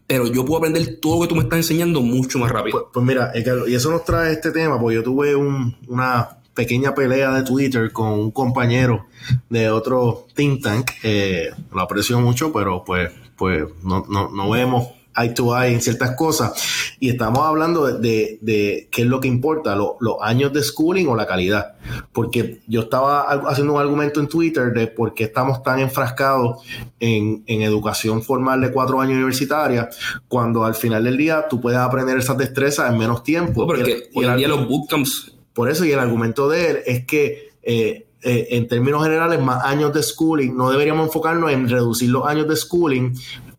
[0.07, 2.91] pero yo puedo aprender todo lo que tú me estás enseñando mucho más rápido.
[2.93, 3.33] Pues, pues mira,
[3.67, 7.93] y eso nos trae este tema, porque yo tuve un, una pequeña pelea de Twitter
[7.93, 9.07] con un compañero
[9.49, 10.91] de otro think tank.
[11.03, 15.81] Eh, lo aprecio mucho, pero pues, pues no, no, no vemos eye to eye en
[15.81, 16.53] ciertas cosas.
[17.01, 21.17] Y estamos hablando de, de, qué es lo que importa, los años de schooling o
[21.17, 21.75] la calidad.
[22.13, 26.63] Porque yo estaba haciendo un argumento en Twitter de por qué estamos tan enfrascados
[27.01, 29.89] en, en educación formal de cuatro años universitaria,
[30.29, 33.67] cuando al final del día tú puedes aprender esas destrezas en menos tiempo.
[33.67, 38.07] porque en día los bootcamps por eso, y el argumento de él es que eh,
[38.23, 42.49] eh, en términos generales, más años de schooling, no deberíamos enfocarnos en reducir los años
[42.49, 43.15] de schooling.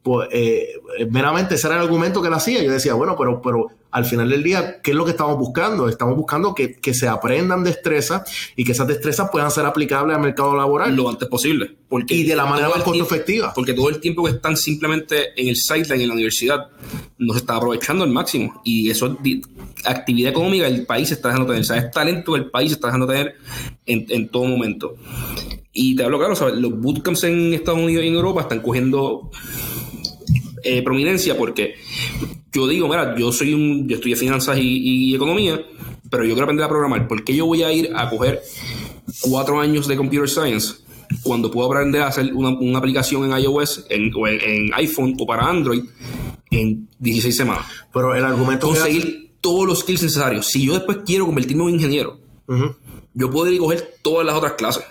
[0.06, 0.80] Pues, eh,
[1.10, 2.62] meramente ese era el argumento que él hacía.
[2.62, 5.90] Yo decía, bueno, pero, pero al final del día, ¿qué es lo que estamos buscando?
[5.90, 8.22] Estamos buscando que, se aprendan destrezas
[8.56, 10.96] y que esas destrezas puedan ser aplicables al mercado laboral.
[10.96, 11.76] Lo antes posible.
[11.90, 13.52] Porque y de la manera más costo efectiva.
[13.56, 16.68] Porque todo el tiempo que están simplemente en el sideline, en la universidad,
[17.18, 18.62] no se está aprovechando al máximo.
[18.64, 19.42] Y eso es
[19.86, 21.64] actividad económica el país está dejando tener.
[21.64, 23.38] O sea, es talento que el país está dejando tener
[23.88, 24.98] en, todo momento.
[25.74, 29.32] Y te hablo claro, los bootcamps en Estados Unidos y en Europa están cogiendo
[30.66, 31.76] eh, prominencia porque
[32.52, 35.62] yo digo, mira, yo soy un, yo estudié finanzas y, economía,
[36.10, 37.08] pero yo quiero aprender a programar.
[37.08, 38.42] ¿Por qué yo voy a ir a coger
[39.22, 40.76] cuatro años de computer science
[41.22, 45.84] cuando puedo aprender a hacer una, aplicación en iOS, en, en, iPhone o para Android
[46.50, 47.66] en 16 semanas?
[47.94, 50.48] Pero el argumento conseguir todos los skills necesarios.
[50.48, 52.20] Si yo después quiero convertirme en un ingeniero,
[53.14, 54.84] yo puedo ir y coger todas las otras clases.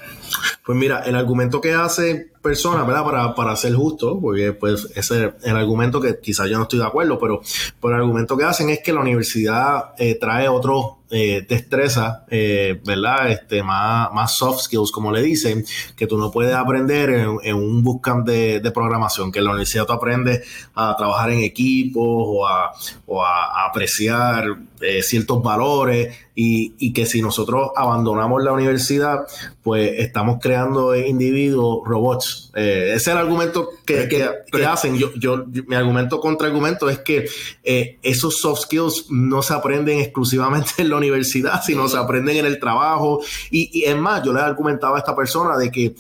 [0.65, 3.05] Pues mira, el argumento que hace personas, ¿verdad?
[3.05, 6.79] Para, para ser justo, porque pues ese es el argumento que quizás yo no estoy
[6.79, 7.41] de acuerdo, pero,
[7.81, 12.81] pero el argumento que hacen es que la universidad eh, trae otros eh, destrezas, eh,
[12.85, 13.31] ¿verdad?
[13.31, 15.65] Este, más, más soft skills, como le dicen,
[15.95, 19.93] que tú no puedes aprender en, un bootcamp de, programación, que en la universidad tú
[19.93, 20.43] aprendes
[20.75, 22.73] a trabajar en equipos o a,
[23.07, 29.21] o a, apreciar eh, ciertos valores y, y que si nosotros abandonamos la universidad,
[29.63, 34.97] pues estamos creando individuos robots Eh, ese es el argumento que, que, hacen.
[34.97, 37.27] Yo, yo, mi argumento contra argumento es que
[37.63, 42.47] eh, esos soft skills no se aprenden exclusivamente en la universidad, sino se aprenden en
[42.47, 43.21] el trabajo.
[43.51, 45.95] Y, y es más, yo le argumentaba a esta persona de que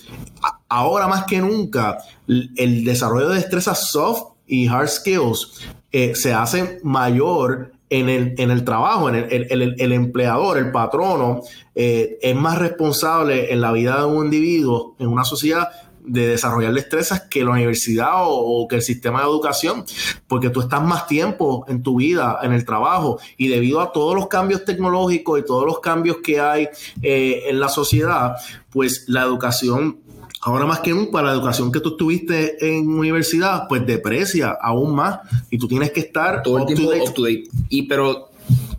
[0.68, 5.60] ahora más que nunca el desarrollo de destrezas soft y hard skills
[5.92, 11.42] eh, se hace mayor en el, en el trabajo, en el, el, empleador, el patrono,
[11.74, 15.68] eh, es más responsable en la vida de un individuo, en una sociedad,
[16.04, 19.84] de desarrollar destrezas que la universidad o, que el sistema de educación,
[20.26, 24.14] porque tú estás más tiempo en tu vida, en el trabajo, y debido a todos
[24.14, 26.68] los cambios tecnológicos y todos los cambios que hay
[27.02, 28.36] eh, en la sociedad,
[28.70, 29.98] pues la educación
[30.42, 35.20] ahora más que nunca la educación que tú estuviste en universidad, pues deprecia aún más
[35.50, 37.44] y tú tienes que estar todo el tiempo up to date.
[37.70, 38.28] Y pero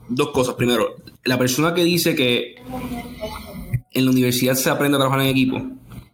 [0.07, 0.53] dos cosas.
[0.53, 2.55] Primero, la persona que dice que
[3.91, 5.59] en la universidad se aprende a trabajar en equipo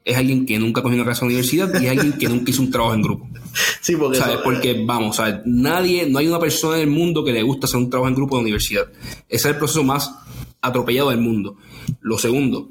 [0.03, 2.51] es alguien que nunca cogió una clase en la universidad y es alguien que nunca
[2.51, 3.27] hizo un trabajo en grupo.
[3.81, 4.37] Sí, porque ¿Sabes?
[4.43, 5.41] Porque vamos, ¿sabes?
[5.45, 8.15] nadie, no hay una persona en el mundo que le gusta hacer un trabajo en
[8.15, 8.85] grupo de universidad.
[9.27, 10.13] Ese es el proceso más
[10.61, 11.57] atropellado del mundo.
[11.99, 12.69] Lo segundo,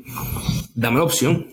[0.75, 1.49] dame la opción.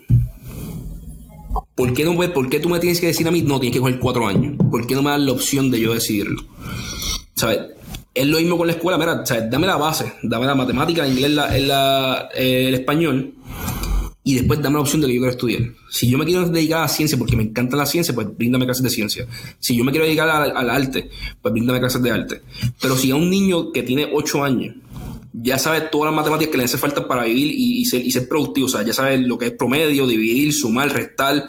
[1.74, 3.80] ¿Por qué, no, ¿Por qué tú me tienes que decir a mí, no, tienes que
[3.80, 4.54] coger cuatro años?
[4.70, 6.42] ¿Por qué no me das la opción de yo decidirlo?
[7.34, 7.60] ¿Sabes?
[8.14, 9.50] Es lo mismo con la escuela, mira, ¿sabes?
[9.50, 11.38] dame la base, dame la matemática, el inglés,
[12.34, 13.34] el español,
[14.28, 15.62] y después dame la opción de que yo quiero estudiar.
[15.88, 18.66] Si yo me quiero dedicar a la ciencia porque me encanta la ciencia, pues bríndame
[18.66, 19.26] clases de ciencia.
[19.58, 21.08] Si yo me quiero dedicar al arte,
[21.40, 22.42] pues bríndame clases de arte.
[22.78, 24.74] Pero si a un niño que tiene ocho años
[25.32, 28.66] ya sabes todas las matemáticas que le hace falta para vivir y, ser, productivo.
[28.66, 31.48] O sea, ya sabes lo que es promedio, dividir, sumar, restar,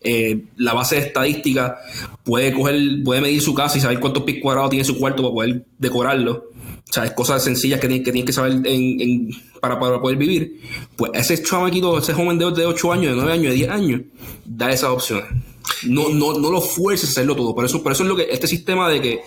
[0.00, 1.78] eh, la base de estadística.
[2.22, 5.34] Puede coger, puede medir su casa y saber cuántos pies cuadrados tiene su cuarto para
[5.34, 6.50] poder decorarlo.
[6.94, 8.62] O sea, es cosas sencillas que tienes que, saber
[9.60, 10.60] para, poder vivir.
[10.94, 14.00] Pues ese chamaquito, ese joven de, de 8 años, de 9 años, de 10 años,
[14.44, 15.24] da esas opciones.
[15.88, 17.52] No, no, no lo fuerces a hacerlo todo.
[17.52, 19.20] Por eso, por eso es lo que este sistema de que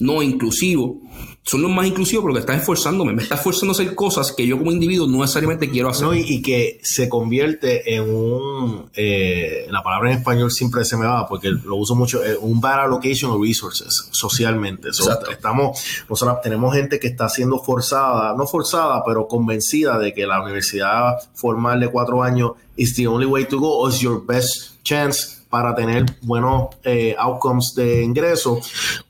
[0.00, 1.00] no inclusivo
[1.44, 4.58] son los más inclusivos porque estás esforzándome, me estás forzando a hacer cosas que yo
[4.58, 6.06] como individuo no necesariamente quiero hacer.
[6.06, 11.04] No, y, que se convierte en un, eh, la palabra en español siempre se me
[11.04, 14.90] va porque lo uso mucho, eh, un bad allocation of resources socialmente.
[15.30, 20.40] estamos, nosotros tenemos gente que está siendo forzada, no forzada, pero convencida de que la
[20.42, 24.82] universidad formal de cuatro años is the only way to go, or is your best
[24.84, 28.58] chance para tener buenos eh, outcomes de ingreso.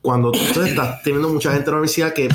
[0.01, 2.29] Cuando tú estás teniendo mucha gente en la universidad que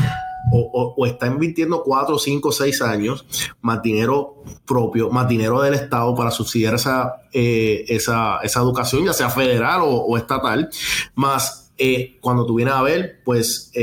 [0.49, 3.25] o, está invirtiendo 4, 5, 6 años,
[3.59, 9.11] más dinero propio, más dinero del Estado para subsidiar esa, eh, esa, esa, educación, ya
[9.11, 10.69] sea federal o, estatal,
[11.15, 13.73] más eh, cuando tú vienes a ver, pues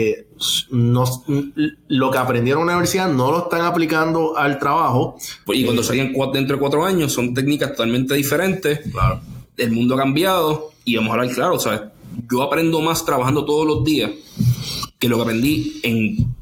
[0.70, 1.05] no,
[1.89, 5.18] lo que aprendieron en la universidad no lo están aplicando al trabajo.
[5.49, 8.91] Y cuando salgan dentro de cuatro años son técnicas totalmente diferentes.
[8.91, 11.82] Claro el mundo ha cambiado y vamos a hablar claro, ¿sabes?
[12.30, 14.11] Yo aprendo más trabajando todos los días
[14.98, 16.34] que lo que aprendí en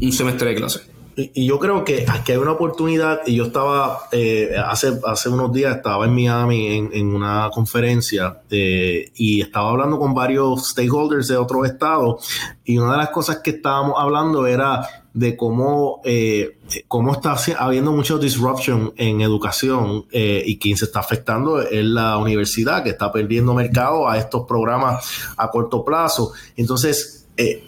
[0.00, 0.80] un semestre de clase.
[1.18, 5.52] Y, yo creo que aquí hay una oportunidad, y yo estaba, eh, hace, hace unos
[5.52, 11.36] días estaba en Miami en, una conferencia eh, y estaba hablando con varios stakeholders de
[11.36, 12.28] otros estados
[12.64, 14.86] y una de las cosas que estábamos hablando era
[15.18, 21.00] de cómo, eh, cómo está habiendo mucha disruption en educación eh, y quien se está
[21.00, 26.32] afectando es la universidad, que está perdiendo mercado a estos programas a corto plazo.
[26.56, 27.64] Entonces, eh,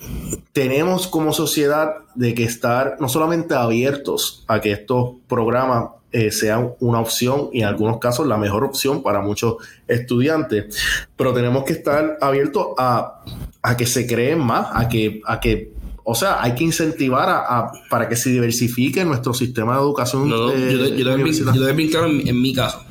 [0.52, 5.90] tenemos como sociedad de que estar no solamente abiertos a que estos programas
[6.32, 10.76] sean una opción y en algunos casos la mejor opción para muchos estudiantes,
[11.14, 13.22] pero tenemos que estar abiertos a,
[13.62, 15.72] a que se creen más, a que, a que
[16.04, 20.28] o sea, hay que incentivar a, para que se diversifique nuestro sistema de educación.
[20.28, 22.82] yo, te, voy a claro en, mi caso.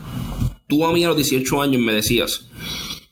[0.68, 2.48] Tú a mí a los 18 años me decías,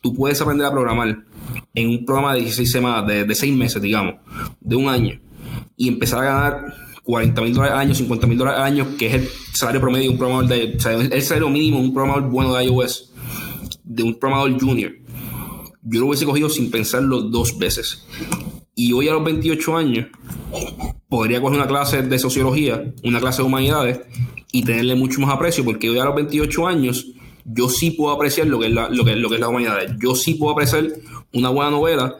[0.00, 1.24] tú puedes aprender a programar
[1.74, 4.14] en un programa de 16 semanas, de, de 6 meses, digamos,
[4.60, 5.20] de un año,
[5.76, 6.74] y empezar a ganar
[7.08, 10.04] 40 mil dólares al año, 50 mil dólares al año, que es el salario promedio
[10.04, 13.14] de un programador de, o el salario mínimo de un programador bueno de iOS,
[13.82, 14.92] de un programador junior.
[15.82, 18.06] Yo lo hubiese cogido sin pensarlo dos veces.
[18.74, 20.06] Y hoy a los 28 años
[21.08, 24.00] podría coger una clase de sociología, una clase de humanidades
[24.52, 27.06] y tenerle mucho más aprecio, porque hoy a los 28 años
[27.50, 29.96] yo sí puedo apreciar lo que es la, lo que, lo que es la humanidad.
[30.00, 30.86] Yo sí puedo apreciar
[31.32, 32.16] una buena novela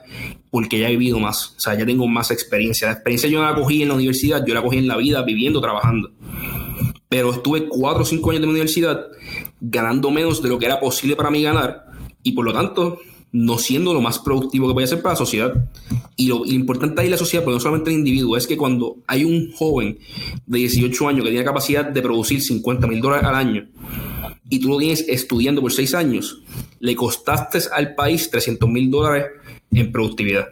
[0.51, 1.55] porque ya he vivido más.
[1.57, 2.89] O sea, ya tengo más experiencia.
[2.89, 5.22] La experiencia yo no la cogí en la universidad, yo la cogí en la vida,
[5.22, 6.11] viviendo, trabajando.
[7.09, 9.07] Pero estuve 4 o 5 años de mi universidad
[9.61, 11.87] ganando menos de lo que era posible para mí ganar
[12.22, 12.99] y por lo tanto
[13.31, 15.68] no siendo lo más productivo que puede ser para la sociedad.
[16.16, 19.24] Y lo, importante ahí la sociedad, pero no solamente el individuo, es que cuando hay
[19.24, 19.99] un joven
[20.47, 23.68] de 18 años que tiene capacidad de producir 50 mil dólares al año,
[24.49, 26.43] y tú lo tienes estudiando por seis años,
[26.81, 29.27] le costaste al país 300 mil dólares
[29.71, 30.49] en productividad.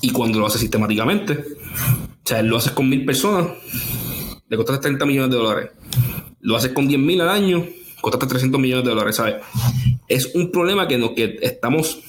[0.00, 3.48] Y cuando lo haces sistemáticamente, o sea, lo haces con mil personas,
[4.48, 5.70] le costaste 30 millones de dólares.
[6.40, 7.66] Lo haces con 10 mil al año,
[8.00, 9.36] costaste 300 millones de dólares, ¿sabes?
[10.06, 12.00] Es un problema que, no, que estamos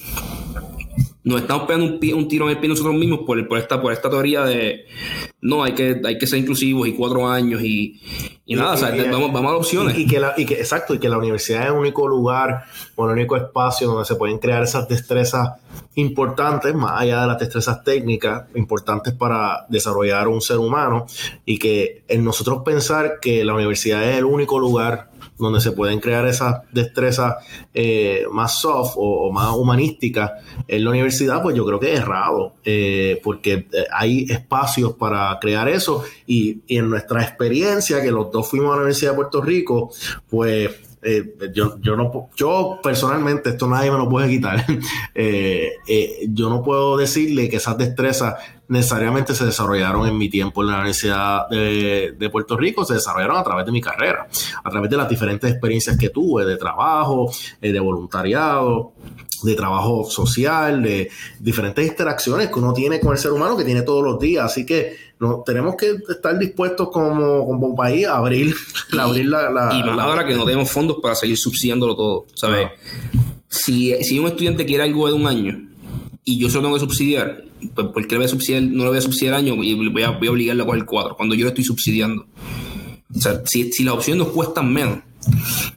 [1.22, 3.92] nos estamos pegando un, un, tiro en el pie nosotros mismos por, por, esta, por
[3.92, 4.86] esta teoría de
[5.42, 8.00] no, hay que, hay que ser inclusivos y cuatro años y,
[8.46, 9.98] y, nada, o sea, vamos, vamos, a opciones.
[9.98, 12.64] Y, que la, y que, exacto, y que la universidad es el único lugar
[12.96, 15.60] o el único espacio donde se pueden crear esas destrezas
[15.94, 21.06] importantes, más allá de las destrezas técnicas, importantes para desarrollar un ser humano,
[21.44, 26.00] y que en nosotros pensar que la universidad es el único lugar donde se pueden
[26.00, 27.36] crear esas destrezas
[27.74, 30.32] eh, más soft o, más humanísticas
[30.66, 35.38] en la universidad, pues yo creo que es errado, eh, porque eh, hay espacios para
[35.40, 39.16] crear eso y, y, en nuestra experiencia, que los dos fuimos a la Universidad de
[39.16, 39.90] Puerto Rico,
[40.28, 44.64] pues eh, yo, yo, no, yo personalmente, esto nadie me lo puede quitar,
[45.14, 48.34] eh, eh, yo no puedo decirle que esas destrezas
[48.68, 53.38] necesariamente se desarrollaron en mi tiempo en la Universidad de, de, Puerto Rico, se desarrollaron
[53.38, 54.28] a través de mi carrera,
[54.62, 58.92] a través de las diferentes experiencias que tuve de trabajo, de voluntariado,
[59.42, 63.82] de trabajo social, de diferentes interacciones que uno tiene con el ser humano que tiene
[63.82, 64.44] todos los días.
[64.44, 68.54] Así que no, tenemos que estar dispuestos como, como país a abrir,
[68.92, 71.94] y, abrir la, la, Y más la, ahora que no tenemos fondos para seguir subsidiándolo
[71.94, 72.68] todo, ¿sabes?
[73.48, 75.68] Si, si un estudiante quiere algo de un año
[76.24, 77.44] y yo solo tengo que subsidiar,
[77.74, 80.02] pues ¿por qué le voy a subsidiar, no le voy a subsidiar año y voy
[80.02, 82.26] a, voy a obligarle a coger cuatro cuando yo le estoy subsidiando?
[83.14, 85.00] O sea, si, si las opciones nos cuestan menos,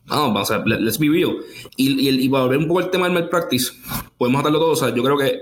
[0.05, 1.35] no, o sea, let's be real.
[1.75, 3.73] Y, y, y para volver un poco al tema del malpractice,
[4.17, 4.71] podemos hacerlo todo.
[4.71, 5.41] O sea, yo creo que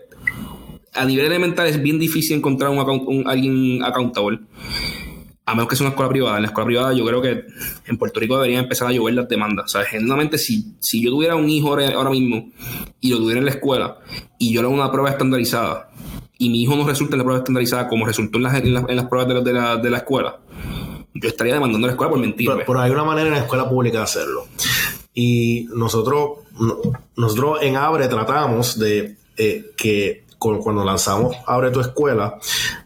[0.94, 4.40] a nivel elemental es bien difícil encontrar un, account, un alguien accountable.
[5.46, 6.38] A menos que sea una escuela privada.
[6.38, 7.46] En la escuela privada yo creo que
[7.88, 9.66] en Puerto Rico deberían empezar a llover las demandas.
[9.66, 12.52] O sea, genuinamente si, si yo tuviera un hijo ahora mismo
[13.00, 13.98] y lo tuviera en la escuela
[14.38, 15.90] y yo le hago una prueba estandarizada
[16.38, 19.06] y mi hijo no resulta en la prueba estandarizada como resultó en las, en las,
[19.06, 20.40] pruebas de la, de, la, de la escuela,
[21.14, 22.50] yo estaría demandando la escuela por mentir.
[22.66, 24.48] Pero, hay una manera en la escuela pública de hacerlo.
[25.14, 26.40] Y nosotros,
[27.16, 32.38] nosotros en Abre tratamos de eh, que cuando lanzamos Abre tu escuela,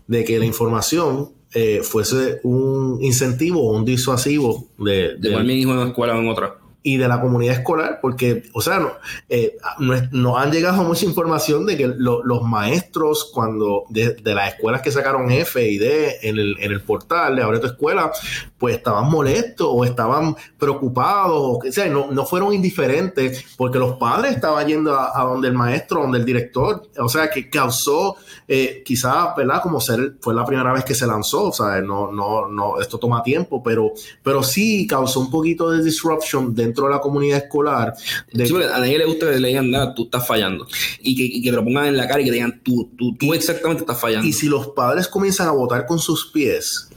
[0.07, 5.53] de que la información eh, fuese un incentivo o un disuasivo de, de, de mi
[5.53, 6.57] hijo en una escuela o en otra
[6.87, 8.91] y de la comunidad escolar, porque, o sea, no,
[9.27, 14.35] eh, nos no han llegado mucha información de que lo, los maestros, cuando de, de,
[14.35, 17.65] las escuelas que sacaron F y D en el, en el portal de Abre tu
[17.65, 18.11] Escuela,
[18.59, 23.97] pues estaban molestos o estaban preocupados, o, o sea, no, no fueron indiferentes, porque los
[23.97, 28.15] padres estaban yendo a, a donde el maestro, donde el director, o sea, que causó,
[28.47, 29.59] eh, quizás, ¿verdad?
[29.63, 32.99] Como ser, fue la primera vez que se lanzó, o sea, no, no, no, esto
[32.99, 37.43] toma tiempo, pero, pero sí causó un poquito de disruption dentro dentro de la comunidad
[37.43, 37.93] escolar.
[38.31, 40.67] De sí, a nadie le gusta que le digan nada, tú estás fallando.
[40.99, 42.91] Y que, y que, te lo pongan en la cara y que te digan, tú,
[42.97, 44.27] tú, tú exactamente estás fallando.
[44.27, 46.89] Y si los padres comienzan a votar con sus pies,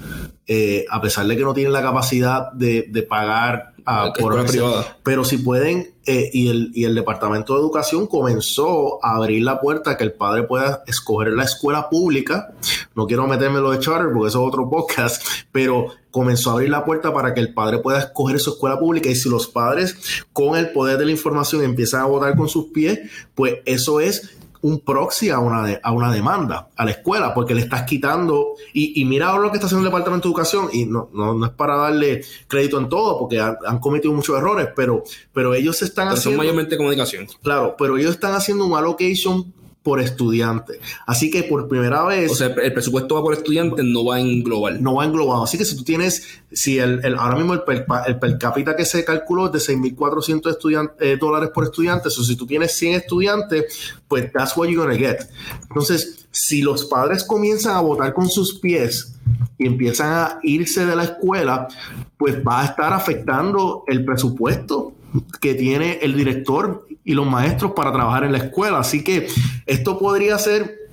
[0.51, 4.99] eh, a pesar de que no tienen la capacidad de, de pagar a, por privada.
[5.03, 9.61] pero si pueden, eh, y, el, y el Departamento de Educación comenzó a abrir la
[9.61, 12.53] puerta a que el padre pueda escoger la escuela pública.
[12.95, 15.23] No quiero meterme lo de charter porque eso es otro podcast,
[15.53, 19.09] pero comenzó a abrir la puerta para que el padre pueda escoger su escuela pública
[19.09, 22.67] y si los padres con el poder de la información empiezan a votar con sus
[22.67, 23.01] pies,
[23.35, 27.55] pues eso es un proxy a una, de, a una demanda a la escuela, porque
[27.55, 30.69] le estás quitando, y, y mira ahora lo que está haciendo el Departamento de Educación,
[30.73, 34.37] y no, no, no es para darle crédito en todo, porque han, han cometido muchos
[34.37, 36.39] errores, pero, pero ellos están pero haciendo...
[36.39, 37.27] Son mayormente comunicación.
[37.43, 39.53] Claro, pero ellos están haciendo un allocation
[39.83, 40.81] por estudiante.
[41.07, 42.31] Así que por primera vez...
[42.31, 44.83] O sea, el presupuesto va por estudiante, no va en global.
[44.83, 45.41] No va en global.
[45.43, 48.77] Así que si tú tienes, si el, el ahora mismo el per, el per, cápita
[48.77, 52.95] que se calculó es de 6.400 eh, dólares por estudiante, o si tú tienes 100
[52.95, 55.29] estudiantes, pues that's what you're gonna get.
[55.63, 59.15] Entonces, si los padres comienzan a votar con sus pies
[59.57, 61.69] y empiezan a irse de la escuela,
[62.17, 64.93] pues va a estar afectando el presupuesto
[65.41, 68.81] que tiene el director y los maestros para trabajar en la escuela.
[68.81, 69.29] Así que
[69.65, 70.91] esto podría ser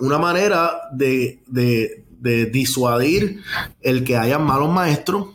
[0.00, 3.42] una manera de, de, de disuadir
[3.82, 5.26] el que haya malos maestros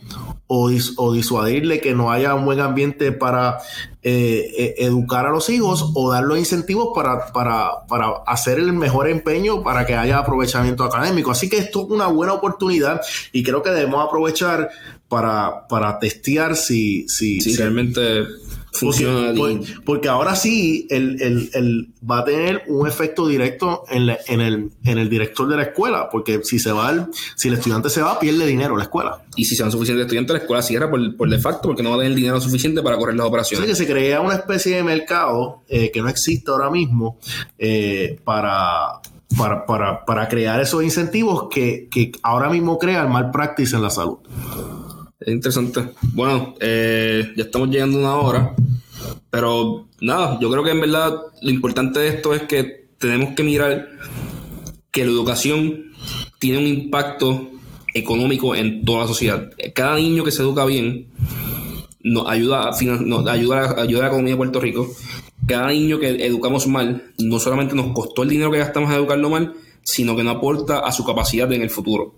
[0.47, 3.59] o, dis, o, disuadirle que no haya un buen ambiente para
[4.01, 9.07] eh, educar a los hijos o dar los incentivos para, para, para, hacer el mejor
[9.09, 11.29] empeño para que haya aprovechamiento académico.
[11.29, 14.71] Así que esto es una buena oportunidad y creo que debemos aprovechar
[15.07, 18.25] para, para testear si, si, si, si realmente
[18.73, 19.33] funciona.
[19.37, 24.17] Porque, porque ahora sí, el, el, el, va a tener un efecto directo en, la-
[24.27, 27.05] en, el, en el director de la escuela, porque si se va, el,
[27.35, 29.23] si el estudiante se va, pierde dinero la escuela.
[29.35, 31.89] Y si se van suficientes estudiantes, la escuela cierra por, por de facto porque no
[31.91, 33.67] va a tener el dinero suficiente para correr las operaciones.
[33.67, 37.17] que se crea una especie de mercado eh, que no existe ahora mismo
[37.57, 38.99] eh, para,
[39.37, 43.81] para, para, para crear esos incentivos que, que ahora mismo crea el mal practice en
[43.81, 44.17] la salud.
[45.25, 45.89] Es interesante.
[46.13, 48.55] Bueno, eh, ya estamos llegando a una hora.
[49.29, 53.43] Pero nada, yo creo que en verdad lo importante de esto es que tenemos que
[53.43, 53.89] mirar
[54.91, 55.91] que la educación
[56.39, 57.51] tiene un impacto
[57.93, 59.51] económico en toda la sociedad.
[59.73, 61.07] Cada niño que se educa bien
[62.01, 64.87] nos ayuda a, nos ayuda a, ayuda a la economía de Puerto Rico.
[65.47, 69.29] Cada niño que educamos mal no solamente nos costó el dinero que gastamos en educarlo
[69.29, 69.53] mal,
[69.83, 72.15] sino que no aporta a su capacidad en el futuro.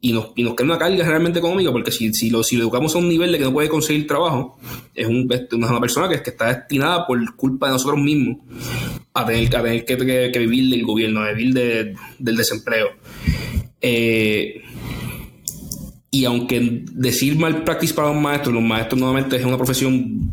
[0.00, 2.62] Y nos, y nos queda una carga realmente económica, porque si, si, lo, si lo
[2.62, 4.58] educamos a un nivel de que no puede conseguir trabajo,
[4.94, 8.38] es, un, es una persona que, que está destinada por culpa de nosotros mismos
[9.14, 9.96] a tener, a tener que,
[10.32, 12.88] que- vivir del gobierno, a vivir de- del desempleo.
[13.80, 14.62] Eh,
[16.10, 20.30] y aunque decir mal practice para los maestros, los maestros nuevamente es una profesión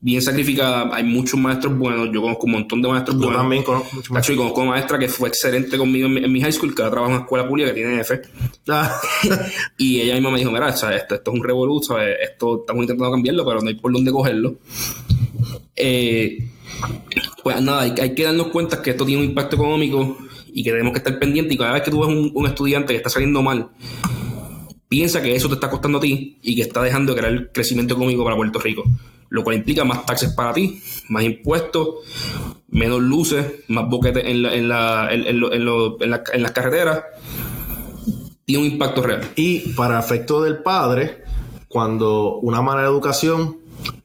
[0.00, 3.40] bien sacrificada, hay muchos maestros buenos, yo conozco un montón de maestros Yo buenos.
[3.42, 4.22] también conozco mucho más.
[4.22, 6.74] Cacho, y conozco una maestra que fue excelente conmigo en mi, en mi high school,
[6.74, 8.20] que ahora trabaja en una escuela pública que tiene F.
[8.68, 9.00] Ah,
[9.78, 11.02] Y ella misma me dijo, mira, ¿sabes?
[11.02, 12.16] Esto, esto es un revolú, ¿sabes?
[12.22, 14.58] Esto estamos intentando cambiarlo, pero no hay por dónde cogerlo.
[15.74, 16.48] Eh,
[17.42, 20.16] pues nada, hay, hay que darnos cuenta que esto tiene un impacto económico
[20.52, 21.54] y que tenemos que estar pendientes.
[21.54, 23.68] Y cada vez que tú ves un, un estudiante que está saliendo mal,
[24.88, 27.94] piensa que eso te está costando a ti y que está dejando de crear crecimiento
[27.94, 28.84] económico para Puerto Rico.
[29.30, 31.96] Lo cual implica más taxes para ti, más impuestos,
[32.68, 37.02] menos luces, más boquetes en, la- en, la- en- lo- lo- la- en las carreteras.
[38.44, 39.20] Tiene un impacto real.
[39.36, 41.22] Y para efecto del padre,
[41.68, 43.58] cuando una mala educación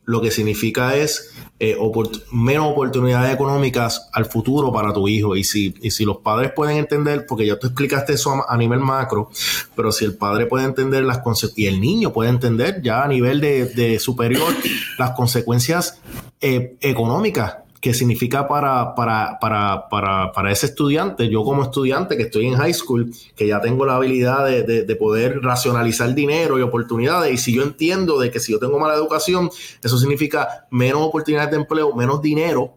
[0.05, 5.35] lo que significa es eh, opor- menos oportunidades económicas al futuro para tu hijo.
[5.35, 8.57] Y si, y si los padres pueden entender, porque ya tú explicaste eso a, a
[8.57, 9.29] nivel macro,
[9.75, 13.07] pero si el padre puede entender las consecuencias, y el niño puede entender ya a
[13.07, 14.53] nivel de, de superior
[14.97, 15.99] las consecuencias
[16.41, 22.23] eh, económicas que significa para, para, para, para, para ese estudiante, yo como estudiante que
[22.23, 26.57] estoy en high school, que ya tengo la habilidad de, de- de poder racionalizar dinero
[26.57, 29.49] y oportunidades, y si yo entiendo de que si yo tengo mala educación,
[29.83, 32.71] eso significa menos oportunidades de empleo, menos dinero,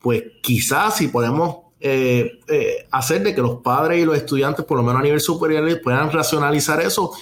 [0.00, 4.76] pues quizás si podemos eh, eh, hacer de que los padres y los estudiantes, por
[4.76, 7.12] lo menos a nivel superior, puedan racionalizar eso,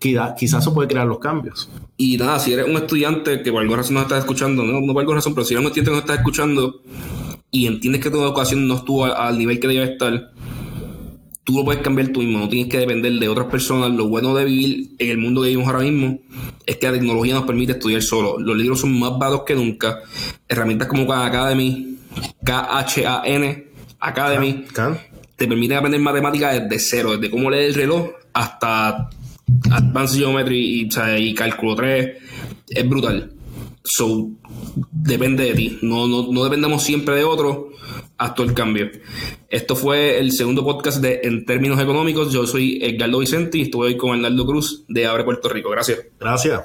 [0.00, 1.70] quizás quizás eso puede crear los cambios.
[1.96, 4.92] Y nada, si eres un estudiante que por alguna razón nos estás escuchando, no, no
[4.92, 6.82] por alguna razón, pero si eres un estudiante que nos estás escuchando
[7.52, 10.32] y entiendes que tu educación no estuvo al, al nivel que debe estar,
[11.44, 13.90] tú lo puedes cambiar tú mismo, no tienes que depender de otras personas.
[13.90, 16.18] Lo bueno de vivir en el mundo que vivimos ahora mismo
[16.64, 18.38] es que la tecnología nos permite estudiar solo.
[18.38, 20.00] Los libros son más baratos que nunca.
[20.48, 21.98] Herramientas como Khan Academy,
[22.42, 23.66] K-H-A-N,
[23.98, 24.98] Academy, ¿Can?
[25.36, 29.10] te permiten aprender matemáticas desde cero, desde cómo leer el reloj hasta
[29.70, 30.88] Advanced Geometry
[31.18, 32.10] y, Cálculo 3.
[32.68, 33.32] Es brutal.
[33.82, 34.30] So,
[34.90, 35.78] depende de ti.
[35.82, 37.70] No, no, no dependamos siempre de otro.
[38.36, 38.90] Todo el cambio.
[39.48, 42.30] Esto fue el segundo podcast de En términos económicos.
[42.32, 45.70] Yo soy Edgardo Vicente y estuve hoy con Arnaldo Cruz de Abre Puerto Rico.
[45.70, 46.00] Gracias.
[46.18, 46.60] Gracias.